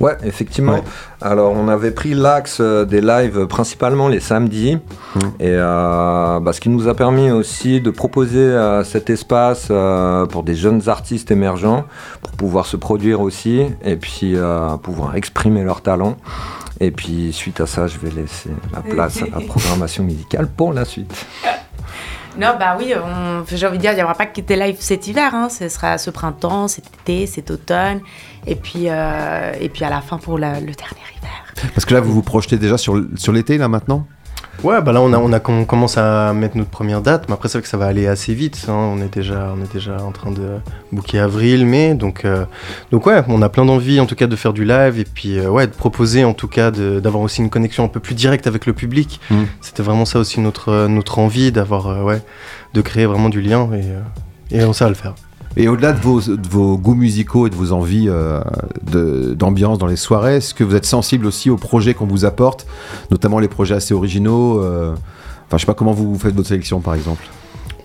Ouais, 0.00 0.16
effectivement. 0.24 0.74
Ouais. 0.74 0.82
Alors, 1.22 1.52
on 1.52 1.68
avait 1.68 1.90
pris 1.90 2.12
l'axe 2.14 2.58
euh, 2.60 2.84
des 2.84 3.00
lives 3.00 3.38
euh, 3.38 3.46
principalement 3.46 4.08
les 4.08 4.20
samedis. 4.20 4.76
Mmh. 4.76 5.20
Et 5.40 5.48
euh, 5.48 6.40
bah, 6.40 6.52
ce 6.52 6.60
qui 6.60 6.68
nous 6.68 6.86
a 6.88 6.94
permis 6.94 7.30
aussi 7.30 7.80
de 7.80 7.90
proposer 7.90 8.38
euh, 8.38 8.84
cet 8.84 9.08
espace 9.08 9.68
euh, 9.70 10.26
pour 10.26 10.42
des 10.42 10.54
jeunes 10.54 10.88
artistes 10.88 11.30
émergents, 11.30 11.84
pour 12.22 12.32
pouvoir 12.32 12.66
se 12.66 12.76
produire 12.76 13.20
aussi, 13.20 13.62
et 13.82 13.96
puis 13.96 14.36
pouvoir 14.82 15.16
exprimer 15.16 15.64
leur 15.64 15.80
talent. 15.80 16.16
Et 16.78 16.90
puis, 16.90 17.32
suite 17.32 17.60
à 17.60 17.66
ça, 17.66 17.86
je 17.86 17.98
vais 17.98 18.10
laisser 18.10 18.50
la 18.74 18.80
place 18.80 19.22
à 19.22 19.26
la 19.26 19.40
programmation 19.46 20.04
musicale 20.04 20.46
pour 20.54 20.74
la 20.74 20.84
suite. 20.84 21.12
Non, 22.38 22.54
bah 22.58 22.76
oui, 22.78 22.92
j'ai 23.52 23.66
envie 23.66 23.78
de 23.78 23.82
dire, 23.82 23.92
il 23.92 23.96
n'y 23.96 24.02
aura 24.02 24.14
pas 24.14 24.26
que 24.26 24.40
des 24.40 24.56
lives 24.56 24.76
cet 24.80 25.06
hiver, 25.06 25.34
hein. 25.34 25.48
ce 25.48 25.68
sera 25.68 25.98
ce 25.98 26.10
printemps, 26.10 26.68
cet 26.68 26.84
été, 26.86 27.26
cet 27.26 27.50
automne, 27.50 28.00
et 28.46 28.54
puis, 28.56 28.88
euh, 28.88 29.52
et 29.60 29.68
puis 29.68 29.84
à 29.84 29.90
la 29.90 30.00
fin 30.00 30.18
pour 30.18 30.38
le 30.38 30.44
dernier 30.44 30.70
hiver. 30.70 31.70
Parce 31.74 31.84
que 31.84 31.94
là, 31.94 32.00
vous 32.00 32.12
vous 32.12 32.22
projetez 32.22 32.58
déjà 32.58 32.76
sur 32.78 33.32
l'été, 33.32 33.58
là, 33.58 33.68
maintenant? 33.68 34.06
Ouais, 34.64 34.80
bah 34.82 34.92
là 34.92 35.00
on 35.00 35.12
a, 35.12 35.18
on 35.18 35.32
a 35.32 35.38
com- 35.40 35.64
commence 35.66 35.96
à 35.98 36.32
mettre 36.32 36.56
notre 36.56 36.70
première 36.70 37.00
date, 37.02 37.26
mais 37.28 37.34
après 37.34 37.48
c'est 37.48 37.58
vrai 37.58 37.62
que 37.62 37.68
ça 37.68 37.76
va 37.76 37.86
aller 37.86 38.06
assez 38.06 38.34
vite. 38.34 38.64
hein. 38.68 38.72
On 38.72 39.00
est 39.00 39.12
déjà, 39.14 39.54
on 39.56 39.62
est 39.62 39.72
déjà 39.72 39.98
en 40.02 40.10
train 40.12 40.30
de 40.32 40.58
booker 40.92 41.18
avril, 41.20 41.66
mai, 41.66 41.94
donc 41.94 42.24
euh, 42.24 42.44
donc 42.90 43.06
ouais, 43.06 43.22
on 43.28 43.42
a 43.42 43.48
plein 43.48 43.64
d'envie 43.64 44.00
en 44.00 44.06
tout 44.06 44.14
cas 44.16 44.26
de 44.26 44.34
faire 44.36 44.52
du 44.52 44.64
live 44.64 44.98
et 44.98 45.04
puis 45.04 45.38
euh, 45.38 45.48
ouais 45.48 45.66
de 45.66 45.72
proposer 45.72 46.24
en 46.24 46.32
tout 46.34 46.48
cas 46.48 46.70
d'avoir 46.70 47.22
aussi 47.22 47.42
une 47.42 47.50
connexion 47.50 47.84
un 47.84 47.88
peu 47.88 48.00
plus 48.00 48.14
directe 48.14 48.46
avec 48.46 48.66
le 48.66 48.72
public. 48.72 49.20
Mm. 49.30 49.42
C'était 49.60 49.82
vraiment 49.82 50.04
ça 50.04 50.18
aussi 50.18 50.40
notre 50.40 50.86
notre 50.88 51.18
envie 51.18 51.52
d'avoir 51.52 51.86
euh, 51.88 52.02
ouais 52.02 52.22
de 52.74 52.80
créer 52.80 53.06
vraiment 53.06 53.28
du 53.28 53.40
lien 53.42 53.68
et 53.74 54.56
et 54.56 54.64
on 54.64 54.72
sait 54.72 54.84
à 54.84 54.88
le 54.88 54.94
faire. 54.94 55.14
Et 55.56 55.68
au-delà 55.68 55.92
de 55.92 56.00
vos, 56.00 56.76
goûts 56.76 56.94
musicaux 56.94 57.46
et 57.46 57.50
de 57.50 57.54
vos 57.54 57.72
envies 57.72 58.08
euh, 58.08 58.40
d'ambiance 59.34 59.78
dans 59.78 59.86
les 59.86 59.96
soirées, 59.96 60.36
est-ce 60.36 60.52
que 60.52 60.64
vous 60.64 60.74
êtes 60.74 60.84
sensible 60.84 61.26
aussi 61.26 61.48
aux 61.48 61.56
projets 61.56 61.94
qu'on 61.94 62.06
vous 62.06 62.26
apporte, 62.26 62.66
notamment 63.10 63.38
les 63.38 63.48
projets 63.48 63.74
assez 63.74 63.94
originaux 63.94 64.62
euh, 64.62 64.94
Enfin, 65.46 65.58
je 65.58 65.60
sais 65.60 65.66
pas 65.66 65.74
comment 65.74 65.92
vous 65.92 66.18
faites 66.18 66.34
votre 66.34 66.48
sélection, 66.48 66.80
par 66.80 66.94
exemple. 66.94 67.24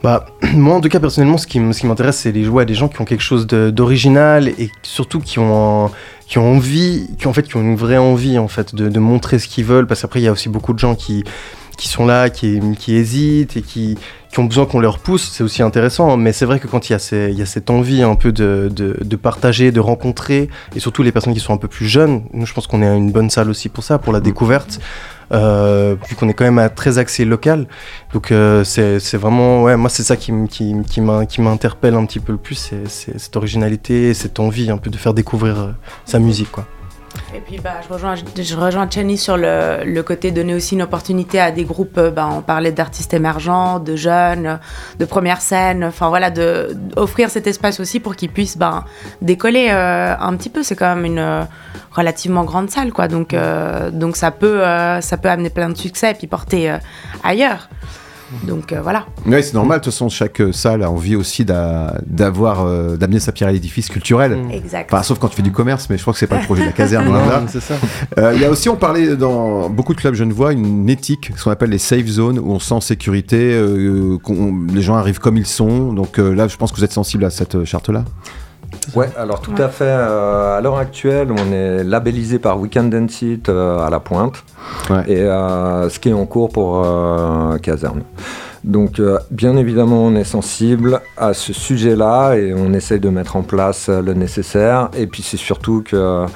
Bah, 0.04 0.26
moi, 0.54 0.76
en 0.76 0.82
tout 0.82 0.90
cas, 0.90 1.00
personnellement, 1.00 1.38
ce 1.38 1.48
qui, 1.48 1.60
m'intéresse, 1.60 2.18
c'est 2.18 2.32
les 2.32 2.44
jouets, 2.44 2.66
des 2.66 2.74
gens 2.74 2.90
qui 2.90 3.00
ont 3.00 3.06
quelque 3.06 3.22
chose 3.22 3.48
d'original 3.48 4.50
et 4.50 4.70
surtout 4.82 5.20
qui 5.20 5.40
ont, 5.40 5.92
envie, 6.36 7.08
qui, 7.20 7.28
en 7.28 7.34
fait, 7.34 7.44
qui 7.44 7.56
ont 7.56 7.62
une 7.62 7.76
vraie 7.76 8.00
envie 8.00 8.38
en 8.38 8.48
fait, 8.48 8.76
de 8.76 9.00
montrer 9.00 9.40
ce 9.40 9.48
qu'ils 9.48 9.64
veulent. 9.64 9.88
Parce 9.88 10.02
qu'après, 10.02 10.20
il 10.20 10.24
y 10.24 10.28
a 10.28 10.32
aussi 10.32 10.50
beaucoup 10.50 10.74
de 10.74 10.80
gens 10.80 10.96
qui, 10.96 11.24
qui 11.78 11.88
sont 11.88 12.06
là, 12.06 12.30
qui, 12.30 12.60
qui 12.78 12.96
hésitent 12.96 13.58
et 13.58 13.62
qui, 13.62 13.98
qui 14.32 14.40
ont 14.40 14.46
besoin 14.46 14.66
qu'on 14.66 14.80
leur 14.80 15.00
pousse. 15.00 15.30
C'est 15.32 15.44
aussi 15.44 15.62
intéressant. 15.64 16.16
Mais 16.18 16.34
c'est 16.34 16.46
vrai 16.46 16.60
que 16.60 16.68
quand 16.68 16.90
il 16.90 16.94
y 16.94 16.96
a, 16.96 17.00
ces- 17.00 17.30
il 17.32 17.38
y 17.38 17.42
a 17.42 17.46
cette 17.46 17.70
envie 17.70 18.02
un 18.04 18.16
peu 18.16 18.32
de, 18.32 18.70
de, 18.74 18.98
de 19.02 19.16
partager, 19.16 19.72
de 19.72 19.80
rencontrer, 19.80 20.50
et 20.76 20.80
surtout 20.80 21.04
les 21.04 21.12
personnes 21.12 21.34
qui 21.34 21.40
sont 21.40 21.54
un 21.54 21.58
peu 21.58 21.68
plus 21.68 21.88
jeunes, 21.88 22.24
nous, 22.34 22.46
je 22.46 22.54
pense 22.54 22.68
qu'on 22.68 22.82
est 22.82 22.98
une 22.98 23.12
bonne 23.12 23.30
salle 23.30 23.50
aussi 23.50 23.70
pour 23.70 23.84
ça, 23.84 23.98
pour 23.98 24.14
la 24.14 24.20
découverte. 24.20 24.80
Euh, 25.34 25.96
vu 26.10 26.18
qu'on 26.18 26.28
est 26.28 26.34
quand 26.34 26.44
même 26.44 26.60
à 26.60 26.68
très 26.68 26.98
axé 26.98 27.24
local. 27.24 27.66
Donc 28.14 28.34
euh, 28.34 28.66
c'est 28.66 29.16
vraiment, 29.16 29.64
ouais, 29.64 29.78
moi 29.78 29.90
c'est 29.90 30.04
ça 30.04 30.18
qui, 30.18 30.34
qui, 30.50 30.76
qui 30.86 31.00
m'in- 31.00 31.26
qui 31.26 31.40
m'interpelle 31.40 31.96
un 31.96 32.06
petit 32.06 32.20
peu 32.20 32.34
le 32.34 32.38
plus, 32.38 32.56
c'est- 32.56 33.18
cette 33.18 33.36
originalité, 33.38 34.10
et 34.10 34.14
cette 34.14 34.42
envie 34.42 34.70
un 34.70 34.78
peu 34.78 34.90
de 34.90 34.98
faire 34.98 35.14
découvrir 35.14 35.58
euh, 35.58 35.72
sa 36.04 36.20
musique, 36.20 36.52
quoi. 36.52 36.66
Et 37.36 37.40
puis 37.40 37.60
bah, 37.60 37.76
je 37.88 37.94
rejoins, 37.94 38.16
je 38.16 38.56
rejoins 38.56 38.90
Chani 38.90 39.18
sur 39.18 39.38
le, 39.38 39.84
le 39.86 40.04
côté 40.04 40.32
donner 40.32 40.54
aussi 40.54 40.76
une 40.76 40.82
opportunité 40.82 41.40
à 41.40 41.52
des 41.52 41.64
groupes, 41.64 41.98
euh, 41.98 42.12
bah, 42.12 42.30
on 42.32 42.42
parlait 42.42 42.72
d'artistes 42.72 43.14
émergents, 43.14 43.80
de 43.80 43.96
jeunes, 43.96 44.60
de 45.00 45.06
première 45.06 45.42
scène, 45.42 45.84
enfin 45.84 46.10
voilà, 46.10 46.30
de, 46.30 46.76
offrir 46.96 47.30
cet 47.30 47.48
espace 47.48 47.80
aussi 47.80 48.00
pour 48.00 48.16
qu'ils 48.16 48.30
puissent 48.30 48.58
ben, 48.58 48.86
décoller 49.22 49.70
euh, 49.72 50.16
un 50.20 50.36
petit 50.36 50.50
peu. 50.50 50.64
C'est 50.64 50.76
quand 50.76 50.96
même 50.96 51.06
une 51.06 51.20
euh, 51.20 51.44
relativement 51.92 52.44
grande 52.44 52.70
salle, 52.70 52.92
quoi. 52.92 53.08
Donc, 53.08 53.36
donc 53.92 54.16
ça, 54.16 54.32
peut, 54.32 54.62
ça 55.02 55.18
peut 55.18 55.30
amener 55.30 55.50
plein 55.50 55.70
de 55.70 55.78
succès 55.78 56.12
et 56.12 56.14
puis 56.14 56.28
porter 56.28 56.74
ailleurs. 57.24 57.68
Donc 58.48 58.72
euh, 58.74 58.82
voilà. 58.82 59.06
Oui, 59.26 59.44
c'est 59.44 59.54
normal. 59.54 59.80
De 59.80 59.84
toute 59.84 59.94
façon, 59.94 60.10
chaque 60.10 60.40
euh, 60.42 60.52
salle 60.52 60.84
a 60.84 60.90
envie 60.92 61.16
aussi 61.16 61.46
d'a- 61.46 61.96
d'avoir, 62.06 62.66
euh, 62.66 62.96
d'amener 62.98 63.20
sa 63.20 63.32
pierre 63.32 63.50
à 63.50 63.52
l'édifice 63.52 63.90
culturel. 63.90 64.36
Mm. 64.38 64.52
Exact. 64.52 64.94
Enfin, 64.94 65.04
sauf 65.04 65.20
quand 65.20 65.28
tu 65.28 65.36
fais 65.36 65.42
du 65.42 65.52
commerce, 65.52 65.88
mais 65.90 65.98
je 65.98 66.02
crois 66.02 66.14
que 66.14 66.20
c'est 66.20 66.28
pas 66.28 66.40
le 66.40 66.46
projet 66.46 66.62
de 66.62 66.68
la 66.68 66.72
caserne. 66.74 67.06
loin 67.06 67.26
de 67.26 67.30
là. 67.30 67.44
c'est 67.48 67.60
ça. 67.62 67.76
Euh, 68.18 68.32
Il 68.36 68.42
y 68.42 68.46
a 68.46 68.50
aussi, 68.50 68.70
on 68.70 68.76
parlait 68.76 69.16
dans 69.16 69.70
beaucoup 69.70 69.94
de 69.94 70.00
clubs 70.00 70.14
genevois, 70.16 70.54
une 70.54 70.90
éthique, 70.90 71.32
ce 71.36 71.44
qu'on 71.44 71.52
appelle 71.52 71.70
les 71.72 71.78
safe 71.78 72.06
zones, 72.08 72.40
où 72.40 72.52
on 72.52 72.60
sent 72.60 72.74
en 72.74 72.82
sécurité, 72.82 73.54
euh, 73.54 74.18
qu'on- 74.24 74.66
les 74.74 74.82
gens 74.82 74.96
arrivent 74.96 75.20
comme 75.20 75.38
ils 75.38 75.46
sont. 75.48 75.94
Donc 75.94 76.20
euh, 76.20 76.34
là, 76.34 76.48
je 76.48 76.58
pense 76.58 76.72
que 76.72 76.78
vous 76.78 76.84
êtes 76.84 76.92
sensible 76.94 77.26
à 77.26 77.30
cette 77.30 77.64
charte-là. 77.66 78.06
Ouais, 78.96 79.10
alors 79.18 79.42
tout 79.42 79.52
Ouais. 79.54 79.62
à 79.62 79.70
fait. 79.70 79.84
euh, 79.86 80.58
à 80.58 80.62
l'heure 80.62 80.78
actuelle, 80.78 81.30
on 81.32 81.52
est 81.52 81.84
labellisé 81.84 82.40
par 82.40 82.60
Weekend 82.60 82.94
and 82.94 83.08
Seat 83.10 83.50
euh, 83.50 83.80
à 83.86 83.90
la 83.90 84.00
pointe. 84.00 84.44
Ouais. 84.90 85.04
Et 85.08 85.20
euh, 85.22 85.90
ce 85.90 86.00
qui 86.00 86.10
est 86.10 86.14
en 86.14 86.26
cours 86.26 86.50
pour 86.50 86.84
euh, 86.86 87.58
Caserne. 87.58 88.02
Donc, 88.64 89.00
euh, 89.00 89.18
bien 89.32 89.58
évidemment, 89.58 90.04
on 90.04 90.16
est 90.16 90.24
sensible 90.24 91.02
à 91.18 91.34
ce 91.34 91.52
sujet-là 91.52 92.36
et 92.36 92.54
on 92.54 92.74
essaye 92.74 93.00
de 93.00 93.10
mettre 93.10 93.36
en 93.36 93.42
place 93.42 93.90
euh, 93.90 94.04
le 94.04 94.14
nécessaire. 94.14 94.90
Et 94.96 95.08
puis, 95.08 95.24
c'est 95.24 95.38
surtout 95.38 95.82
que 95.84 95.96
euh, 95.96 96.28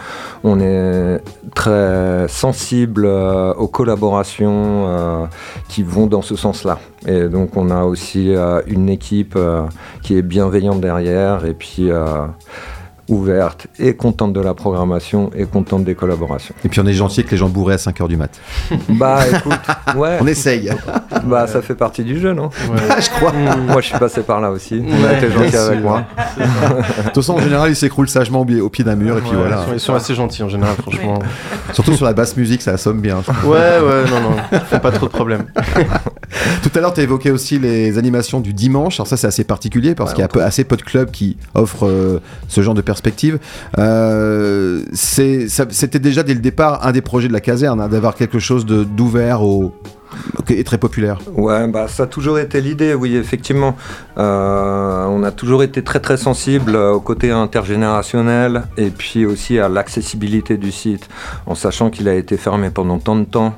on 0.44 0.60
est 0.60 1.22
très 1.54 2.28
sensible 2.28 3.06
aux 3.06 3.68
collaborations 3.68 5.28
qui 5.68 5.82
vont 5.82 6.06
dans 6.06 6.22
ce 6.22 6.36
sens-là. 6.36 6.80
Et 7.08 7.28
donc, 7.30 7.56
on 7.58 7.72
a 7.72 7.84
aussi 7.84 8.34
une 8.68 8.90
équipe 8.90 9.38
qui 10.04 10.18
est 10.18 10.22
bienveillante 10.22 10.82
derrière 10.82 11.46
et 11.46 11.54
puis 11.54 11.90
ouverte 13.08 13.68
et 13.80 13.96
contente 13.96 14.34
de 14.34 14.40
la 14.40 14.54
programmation 14.54 15.30
et 15.36 15.46
contente 15.46 15.84
des 15.84 15.94
collaborations. 15.96 16.56
Et 16.64 16.70
puis 16.70 16.80
on 16.80 16.86
est 16.88 16.94
gentil 16.94 17.20
avec 17.22 17.32
les 17.32 17.38
gens 17.38 17.50
bourrés 17.50 17.76
à 17.76 17.78
5h 17.78 18.08
du 18.08 18.18
mat. 18.18 18.32
Bah, 18.90 19.20
écoute, 19.28 19.54
ouais. 19.98 20.18
On 20.22 20.28
essaye. 20.28 20.70
Bah, 21.26 21.48
ça 21.48 21.62
fait 21.62 21.76
partie 21.76 22.04
du 22.04 22.20
jeu, 22.20 22.34
non? 22.34 22.46
Ouais. 22.70 23.02
je 23.02 23.10
crois. 23.10 23.32
Moi, 23.68 23.82
je 23.82 23.88
suis 23.88 23.98
passé 24.00 24.22
par 24.22 24.40
là 24.42 24.52
aussi. 24.52 24.82
On 24.88 25.04
a 25.04 25.08
Ouais, 25.08 25.18
été 25.18 25.32
gentil 25.32 25.56
avec 25.58 25.82
moi. 25.82 26.04
De 26.38 27.04
toute 27.06 27.16
façon, 27.16 27.34
en 27.34 27.40
général, 27.40 27.70
ils 27.70 27.76
s'écroulent 27.76 28.08
sagement 28.10 28.42
au, 28.42 28.46
pied- 28.46 28.62
au 28.62 28.70
pied 28.70 28.84
d'un 28.84 28.96
mur, 28.96 29.18
et 29.18 29.22
puis 29.22 29.32
Ouais, 29.32 29.38
voilà. 29.38 29.62
Ils 29.64 29.66
sont, 29.68 29.74
ils 29.74 29.80
sont 29.80 29.96
assez 29.96 30.16
gentils 30.16 30.44
en 30.44 30.50
général, 30.50 30.76
franchement. 30.82 31.20
Surtout 31.74 31.94
sur 31.94 32.06
la 32.06 32.14
basse 32.14 32.36
musique, 32.38 32.62
ça 32.62 32.72
assomme 32.72 33.02
bien. 33.02 33.18
Ouais, 33.44 33.52
ouais, 33.58 34.04
non, 34.10 34.30
non, 34.32 34.60
font 34.70 34.80
pas 34.80 34.92
trop 34.92 35.06
de 35.08 35.12
problèmes. 35.12 35.46
Tout 36.64 36.70
à 36.76 36.80
l'heure, 36.82 36.94
tu 36.94 37.00
as 37.00 37.04
évoqué 37.04 37.32
aussi 37.32 37.60
les 37.60 37.98
animations 37.98 38.40
du 38.40 38.54
dimanche. 38.54 39.00
Alors 39.00 39.08
ça, 39.08 39.18
c'est 39.18 39.28
assez 39.28 39.44
particulier 39.44 39.96
parce 39.96 40.12
Ouais, 40.12 40.16
qu'il 40.16 40.22
y 40.22 40.26
a 40.26 40.28
peu- 40.28 40.44
assez 40.44 40.64
peu 40.64 40.76
de 40.76 40.82
clubs 40.82 41.12
qui 41.12 41.38
offrent 41.54 41.86
euh, 41.88 42.20
ce 42.48 42.62
genre 42.62 42.74
de 42.74 42.82
perspective. 42.96 43.40
Euh, 43.78 44.84
C'était 44.94 46.00
déjà 46.00 46.24
dès 46.24 46.34
le 46.34 46.40
départ 46.40 46.86
un 46.88 46.92
des 46.92 47.02
projets 47.02 47.28
de 47.28 47.34
la 47.34 47.42
caserne, 47.42 47.82
hein, 47.82 47.90
d'avoir 47.90 48.16
quelque 48.16 48.40
chose 48.40 48.66
d'ouvert 48.66 49.42
au 49.42 49.74
et 50.50 50.64
très 50.64 50.78
populaire. 50.78 51.20
Ouais, 51.36 51.68
bah, 51.68 51.88
ça 51.90 52.04
a 52.04 52.06
toujours 52.06 52.40
été 52.40 52.62
l'idée, 52.62 52.94
oui, 52.94 53.18
effectivement. 53.18 53.76
Euh, 54.18 55.06
on 55.08 55.24
a 55.24 55.32
toujours 55.32 55.64
été 55.64 55.84
très 55.84 56.00
très 56.00 56.16
sensible 56.16 56.76
au 56.76 57.02
côté 57.02 57.32
intergénérationnel 57.32 58.64
et 58.78 58.92
puis 58.92 59.26
aussi 59.26 59.60
à 59.60 59.68
l'accessibilité 59.68 60.58
du 60.58 60.72
site, 60.72 61.10
en 61.46 61.56
sachant 61.56 61.90
qu'il 61.90 62.08
a 62.08 62.14
été 62.14 62.38
fermé 62.38 62.70
pendant 62.70 63.00
tant 63.00 63.18
de 63.18 63.26
temps. 63.26 63.56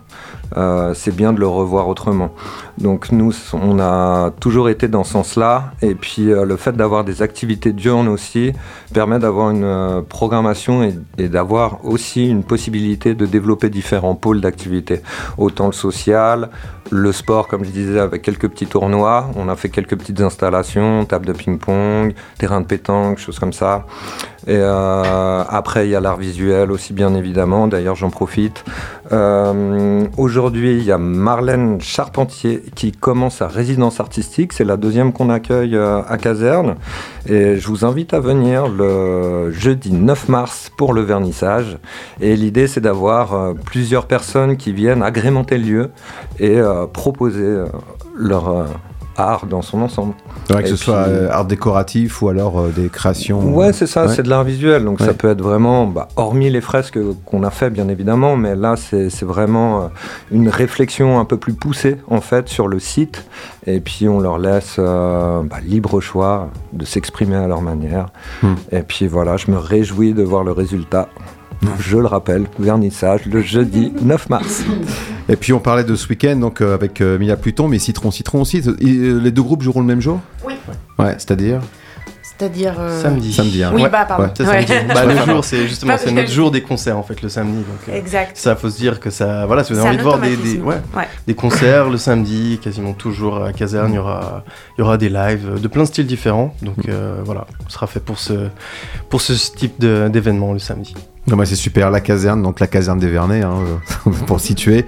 Euh, 0.56 0.94
c'est 0.94 1.16
bien 1.16 1.34
de 1.34 1.40
le 1.40 1.48
revoir 1.48 1.88
autrement. 1.88 2.32
Donc 2.78 3.12
nous, 3.12 3.34
on 3.54 3.80
a 3.80 4.32
toujours 4.40 4.70
été 4.70 4.88
dans 4.88 5.04
ce 5.04 5.14
sens-là. 5.14 5.74
Et 5.82 5.96
puis 5.96 6.32
euh, 6.32 6.46
le 6.46 6.56
fait 6.56 6.74
d'avoir 6.74 7.04
des 7.04 7.22
activités 7.22 7.74
diurnes 7.74 8.08
aussi 8.08 8.54
permet 8.94 9.20
d'avoir 9.20 9.52
une 9.52 9.64
euh, 9.64 10.02
programmation 10.02 10.84
et, 11.18 11.28
d'avoir 11.28 11.84
aussi 11.86 12.30
une 12.30 12.44
possibilité 12.44 13.14
de 13.14 13.26
développer 13.26 13.70
différents 13.70 14.16
pôles 14.16 14.42
d'activité. 14.42 15.02
Autant 15.38 15.68
le 15.68 15.74
social, 15.74 16.50
le 16.92 17.12
sport, 17.12 17.48
comme 17.48 17.66
je 17.66 17.72
disais, 17.72 18.00
avec 18.00 18.22
quelques 18.22 18.48
petits 18.48 18.68
tournois. 18.68 19.30
On 19.36 19.50
a 19.50 19.56
fait 19.56 19.70
quelques 19.70 19.98
petites 19.98 20.22
installations, 20.22 21.06
table 21.06 21.26
de 21.26 21.34
ping-pong, 21.34 22.14
terrain 22.38 22.62
de 22.62 22.66
pétanque, 22.66 23.18
choses 23.18 23.40
comme 23.40 23.54
ça. 23.54 23.86
Et 24.48 24.62
après, 24.62 25.88
il 25.88 25.92
y 25.92 25.96
a 25.96 26.00
l'art 26.00 26.16
visuel 26.16 26.72
aussi, 26.72 26.94
bien 26.94 27.14
évidemment. 27.16 27.68
D'ailleurs, 27.68 27.96
j'en 27.96 28.10
profite. 28.10 28.64
Aujourd'hui, 29.12 30.37
il 30.46 30.84
y 30.84 30.92
a 30.92 31.00
Marlène 31.00 31.82
Charpentier 31.82 32.62
qui 32.76 32.92
commence 32.92 33.38
sa 33.38 33.48
résidence 33.48 34.00
artistique. 34.00 34.54
C'est 34.54 34.64
la 34.64 34.78
deuxième 34.78 35.12
qu'on 35.12 35.32
accueille 35.32 35.76
euh, 35.76 36.02
à 36.08 36.18
Caserne. 36.18 36.76
Et 37.28 37.58
je 37.58 37.68
vous 37.68 37.86
invite 37.86 38.14
à 38.14 38.20
venir 38.20 38.68
le 38.68 39.52
jeudi 39.52 39.92
9 39.92 40.30
mars 40.30 40.72
pour 40.78 40.94
le 40.94 41.02
vernissage. 41.02 41.80
Et 42.22 42.36
l'idée, 42.36 42.68
c'est 42.68 42.82
d'avoir 42.82 43.34
euh, 43.34 43.54
plusieurs 43.54 44.06
personnes 44.06 44.58
qui 44.58 44.74
viennent 44.74 45.02
agrémenter 45.02 45.58
le 45.58 45.64
lieu 45.64 45.92
et 46.40 46.58
euh, 46.58 46.86
proposer 46.86 47.64
leur 48.16 48.68
art 49.18 49.46
dans 49.48 49.62
son 49.62 49.82
ensemble. 49.82 50.14
Ouais, 50.50 50.62
que 50.64 50.68
Et 50.68 50.72
ce 50.72 50.76
soit 50.76 50.96
euh, 50.96 51.30
art 51.32 51.46
décoratif 51.46 52.22
ou 52.22 52.30
alors 52.30 52.60
euh, 52.60 52.70
des 52.70 52.90
créations. 52.90 53.40
Ouais, 53.56 53.74
c'est 53.74 53.88
ça, 53.88 54.06
Ouais. 54.06 54.14
c'est 54.16 54.24
de 54.24 54.30
l'art 54.30 54.44
visuel. 54.44 54.84
Donc 54.86 55.00
Ouais. 55.00 55.06
ça 55.08 55.14
peut 55.14 55.30
être 55.30 55.42
vraiment, 55.42 55.86
bah, 55.88 56.08
hormis 56.16 56.50
les 56.50 56.62
fresques 56.62 56.98
qu'on 57.26 57.44
a 57.44 57.50
fait 57.50 57.70
bien 57.70 57.88
évidemment, 57.90 58.36
mais 58.38 58.56
là 58.56 58.76
c'est 58.78 59.24
vraiment 59.24 59.82
euh, 59.82 59.88
une 60.32 60.50
réflexion 60.50 61.20
un 61.20 61.26
peu 61.26 61.38
plus 61.38 61.54
poussée 61.54 61.98
en 62.10 62.22
fait 62.22 62.48
sur 62.50 62.68
le 62.68 62.80
site. 62.80 63.26
Et 63.66 63.80
puis 63.80 64.08
on 64.08 64.20
leur 64.20 64.38
laisse 64.38 64.76
euh, 64.80 65.42
bah, 65.44 65.58
libre 65.66 66.00
choix 66.00 66.50
de 66.74 66.86
s'exprimer 66.86 67.36
à 67.36 67.48
leur 67.48 67.62
manière. 67.62 68.08
Hmm. 68.44 68.54
Et 68.72 68.82
puis 68.82 69.08
voilà, 69.08 69.36
je 69.38 69.52
me 69.52 69.58
réjouis 69.58 70.14
de 70.14 70.24
voir 70.24 70.44
le 70.44 70.52
résultat. 70.52 71.10
Je 71.80 71.98
le 71.98 72.06
rappelle, 72.06 72.46
vernissage 72.60 73.26
le 73.26 73.42
jeudi 73.42 73.92
9 74.02 74.30
mars. 74.30 74.64
Et 75.30 75.36
puis 75.36 75.54
on 75.54 75.60
parlait 75.60 75.84
de 75.84 75.96
ce 75.96 76.08
week-end 76.08 76.36
donc 76.38 76.62
euh, 76.62 76.74
avec 76.74 77.02
euh, 77.02 77.18
Mila 77.18 77.36
Pluton, 77.36 77.68
mais 77.68 77.80
Citron 77.80 78.12
Citron 78.12 78.42
aussi. 78.42 78.58
Et, 78.80 78.86
euh, 78.86 79.18
les 79.20 79.32
deux 79.32 79.42
groupes 79.44 79.64
joueront 79.64 79.82
le 79.82 79.88
même 79.88 80.02
jour? 80.02 80.20
Oui. 80.46 80.54
Ouais, 81.00 81.14
c'est-à-dire? 81.18 81.62
C'est-à-dire. 82.22 82.76
euh, 82.80 83.02
Samedi. 83.02 83.34
samedi. 83.34 83.64
hein. 83.64 83.72
Oui, 83.74 83.82
Ouais. 83.82 83.90
bah, 83.90 84.06
pardon. 84.06 84.26
Ouais. 84.26 84.30
C'est 84.38 84.48
Ouais. 84.48 84.66
samedi. 84.68 84.94
Bah, 84.94 85.06
le 85.06 85.16
jour, 85.34 85.44
c'est 85.44 85.68
justement 85.68 85.96
c'est 85.98 86.12
notre 86.12 86.30
jour 86.30 86.52
des 86.52 86.62
concerts 86.62 86.96
en 86.98 87.02
fait 87.04 87.22
le 87.24 87.30
samedi. 87.30 87.58
Donc, 87.58 87.90
euh, 87.90 87.98
Exact. 87.98 88.38
ça 88.38 88.56
faut 88.56 88.70
se 88.70 88.78
dire 88.78 89.00
que 89.00 89.10
ça, 89.10 89.48
voilà, 89.48 89.64
si 89.64 89.74
vous 89.74 89.80
avez 89.80 89.88
envie 89.90 89.98
de 89.98 90.04
voir 90.04 90.20
des, 90.20 90.30
des, 90.30 90.34
automatisme. 90.60 90.66
ouais, 90.68 90.76
Ouais. 90.96 91.08
des 91.26 91.34
concerts 91.34 91.90
le 91.90 91.98
samedi, 91.98 92.60
quasiment 92.62 92.94
toujours 92.94 93.44
à 93.44 93.52
Caserne, 93.54 93.92
il 93.92 93.96
y 93.96 94.00
aura, 94.00 94.44
il 94.78 94.82
y 94.82 94.84
aura 94.84 94.98
des 94.98 95.10
lives 95.10 95.60
de 95.60 95.68
plein 95.68 95.82
de 95.84 95.88
styles 95.88 96.06
différents. 96.06 96.54
Donc 96.62 96.88
euh, 96.88 97.22
voilà, 97.26 97.48
ce 97.68 97.74
sera 97.74 97.88
fait 97.88 98.00
pour 98.00 98.20
ce, 98.20 98.50
pour 99.10 99.20
ce 99.22 99.34
type 99.34 99.80
d'événement 99.80 100.54
le 100.54 100.60
samedi. 100.60 100.94
Non, 101.30 101.36
bah, 101.36 101.46
c'est 101.46 101.56
super, 101.56 101.92
la 101.92 102.00
caserne, 102.00 102.42
donc 102.42 102.62
la 102.62 102.68
caserne 102.68 103.00
des 103.00 103.08
Vernets, 103.10 103.42
hein, 103.44 103.56
euh, 104.08 104.12
pour 104.28 104.40
situer. 104.40 104.86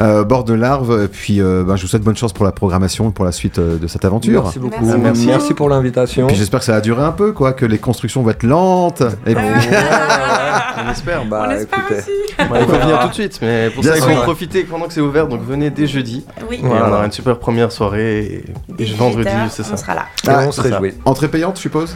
Euh, 0.00 0.24
bord 0.24 0.44
de 0.44 0.54
Larve, 0.54 1.08
puis 1.08 1.40
euh, 1.40 1.64
ben, 1.64 1.76
je 1.76 1.82
vous 1.82 1.88
souhaite 1.88 2.02
bonne 2.02 2.16
chance 2.16 2.32
pour 2.32 2.46
la 2.46 2.52
programmation 2.52 3.10
et 3.10 3.12
pour 3.12 3.26
la 3.26 3.32
suite 3.32 3.58
euh, 3.58 3.76
de 3.76 3.86
cette 3.86 4.04
aventure. 4.06 4.44
Merci 4.44 4.58
beaucoup. 4.58 4.84
Merci. 4.86 4.98
Merci, 5.00 5.26
Merci. 5.26 5.54
pour 5.54 5.68
l'invitation. 5.68 6.26
Puis 6.28 6.36
j'espère 6.36 6.60
que 6.60 6.64
ça 6.66 6.72
va 6.72 6.80
durer 6.80 7.02
un 7.02 7.12
peu, 7.12 7.32
quoi, 7.32 7.52
que 7.52 7.66
les 7.66 7.76
constructions 7.78 8.22
vont 8.22 8.30
être 8.30 8.42
lentes. 8.42 9.02
Et 9.26 9.34
puis, 9.34 9.44
On 10.86 10.90
espère. 10.90 11.24
Bah, 11.26 11.44
On 11.46 11.50
espère 11.50 11.78
écoutez, 11.80 11.98
aussi. 12.00 12.50
Ouais, 12.52 12.60
il 12.62 12.66
faut 12.66 12.72
venir 12.80 12.98
tout 13.00 13.08
de 13.08 13.14
suite, 13.14 13.38
mais 13.42 13.70
pour 13.70 13.82
Bien 13.82 13.92
ça 13.94 13.98
il 14.10 14.16
faut 14.16 14.22
profiter 14.22 14.64
pendant 14.64 14.86
que 14.86 14.92
c'est 14.94 15.00
ouvert. 15.02 15.28
Donc 15.28 15.42
venez 15.46 15.68
dès 15.70 15.86
jeudi. 15.86 16.24
Oui. 16.48 16.60
On 16.64 16.70
aura 16.70 17.04
une 17.04 17.12
super 17.12 17.38
première 17.38 17.70
soirée 17.70 18.44
et, 18.78 18.82
et 18.82 18.84
vendredi, 18.94 19.28
18 19.28 19.36
heures, 19.36 19.46
c'est 19.50 19.62
On 19.62 19.64
ça. 19.66 19.76
sera 19.76 19.94
là. 19.94 20.04
et 20.24 20.28
Ah, 20.28 20.44
on 20.48 20.52
se 20.52 20.60
réjouit. 20.62 20.94
entrée 21.04 21.28
payante, 21.28 21.56
je 21.56 21.60
suppose 21.62 21.94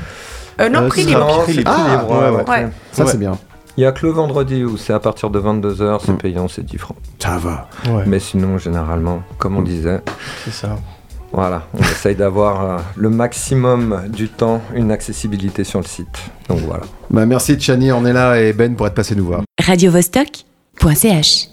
Euh, 0.60 0.68
non, 0.68 0.82
Euh, 0.82 0.88
prix 0.88 1.04
libre. 1.04 1.28
sera 1.30 1.42
prix 1.42 1.52
libre. 1.54 1.70
Ah, 1.74 2.04
ouais, 2.04 2.30
ouais. 2.36 2.48
Ouais. 2.48 2.66
Ça, 2.92 3.04
Ouais. 3.04 3.10
c'est 3.10 3.18
bien. 3.18 3.32
Il 3.76 3.80
n'y 3.80 3.86
a 3.86 3.92
que 3.92 4.06
le 4.06 4.12
vendredi 4.12 4.64
où 4.64 4.76
c'est 4.76 4.92
à 4.94 5.00
partir 5.00 5.28
de 5.30 5.38
22h, 5.38 6.00
c'est 6.04 6.12
Mm. 6.12 6.18
payant, 6.18 6.48
c'est 6.48 6.64
10 6.64 6.78
francs. 6.78 6.96
Ça 7.18 7.36
va. 7.38 7.68
Ouais, 7.88 8.04
Mais 8.06 8.18
sinon, 8.18 8.56
généralement, 8.58 9.22
comme 9.38 9.56
on 9.56 9.62
disait, 9.62 10.00
c'est 10.44 10.52
ça. 10.52 10.76
voilà, 11.32 11.62
on 11.74 11.78
essaye 11.82 12.14
d'avoir 12.16 12.64
euh, 12.64 12.78
le 12.96 13.10
maximum 13.10 14.04
du 14.08 14.28
temps, 14.28 14.62
une 14.74 14.90
accessibilité 14.90 15.62
sur 15.64 15.80
le 15.80 15.86
site. 15.86 16.30
Donc 16.48 16.60
voilà. 16.60 16.84
Bah, 17.10 17.26
merci 17.26 17.60
Chani, 17.60 17.92
on 17.92 18.06
est 18.06 18.12
là, 18.14 18.40
et 18.40 18.52
Ben 18.54 18.74
pour 18.76 18.86
être 18.86 18.94
passé 18.94 19.14
nous 19.14 19.26
voir. 19.26 19.42
radiovostok.ch 19.62 21.48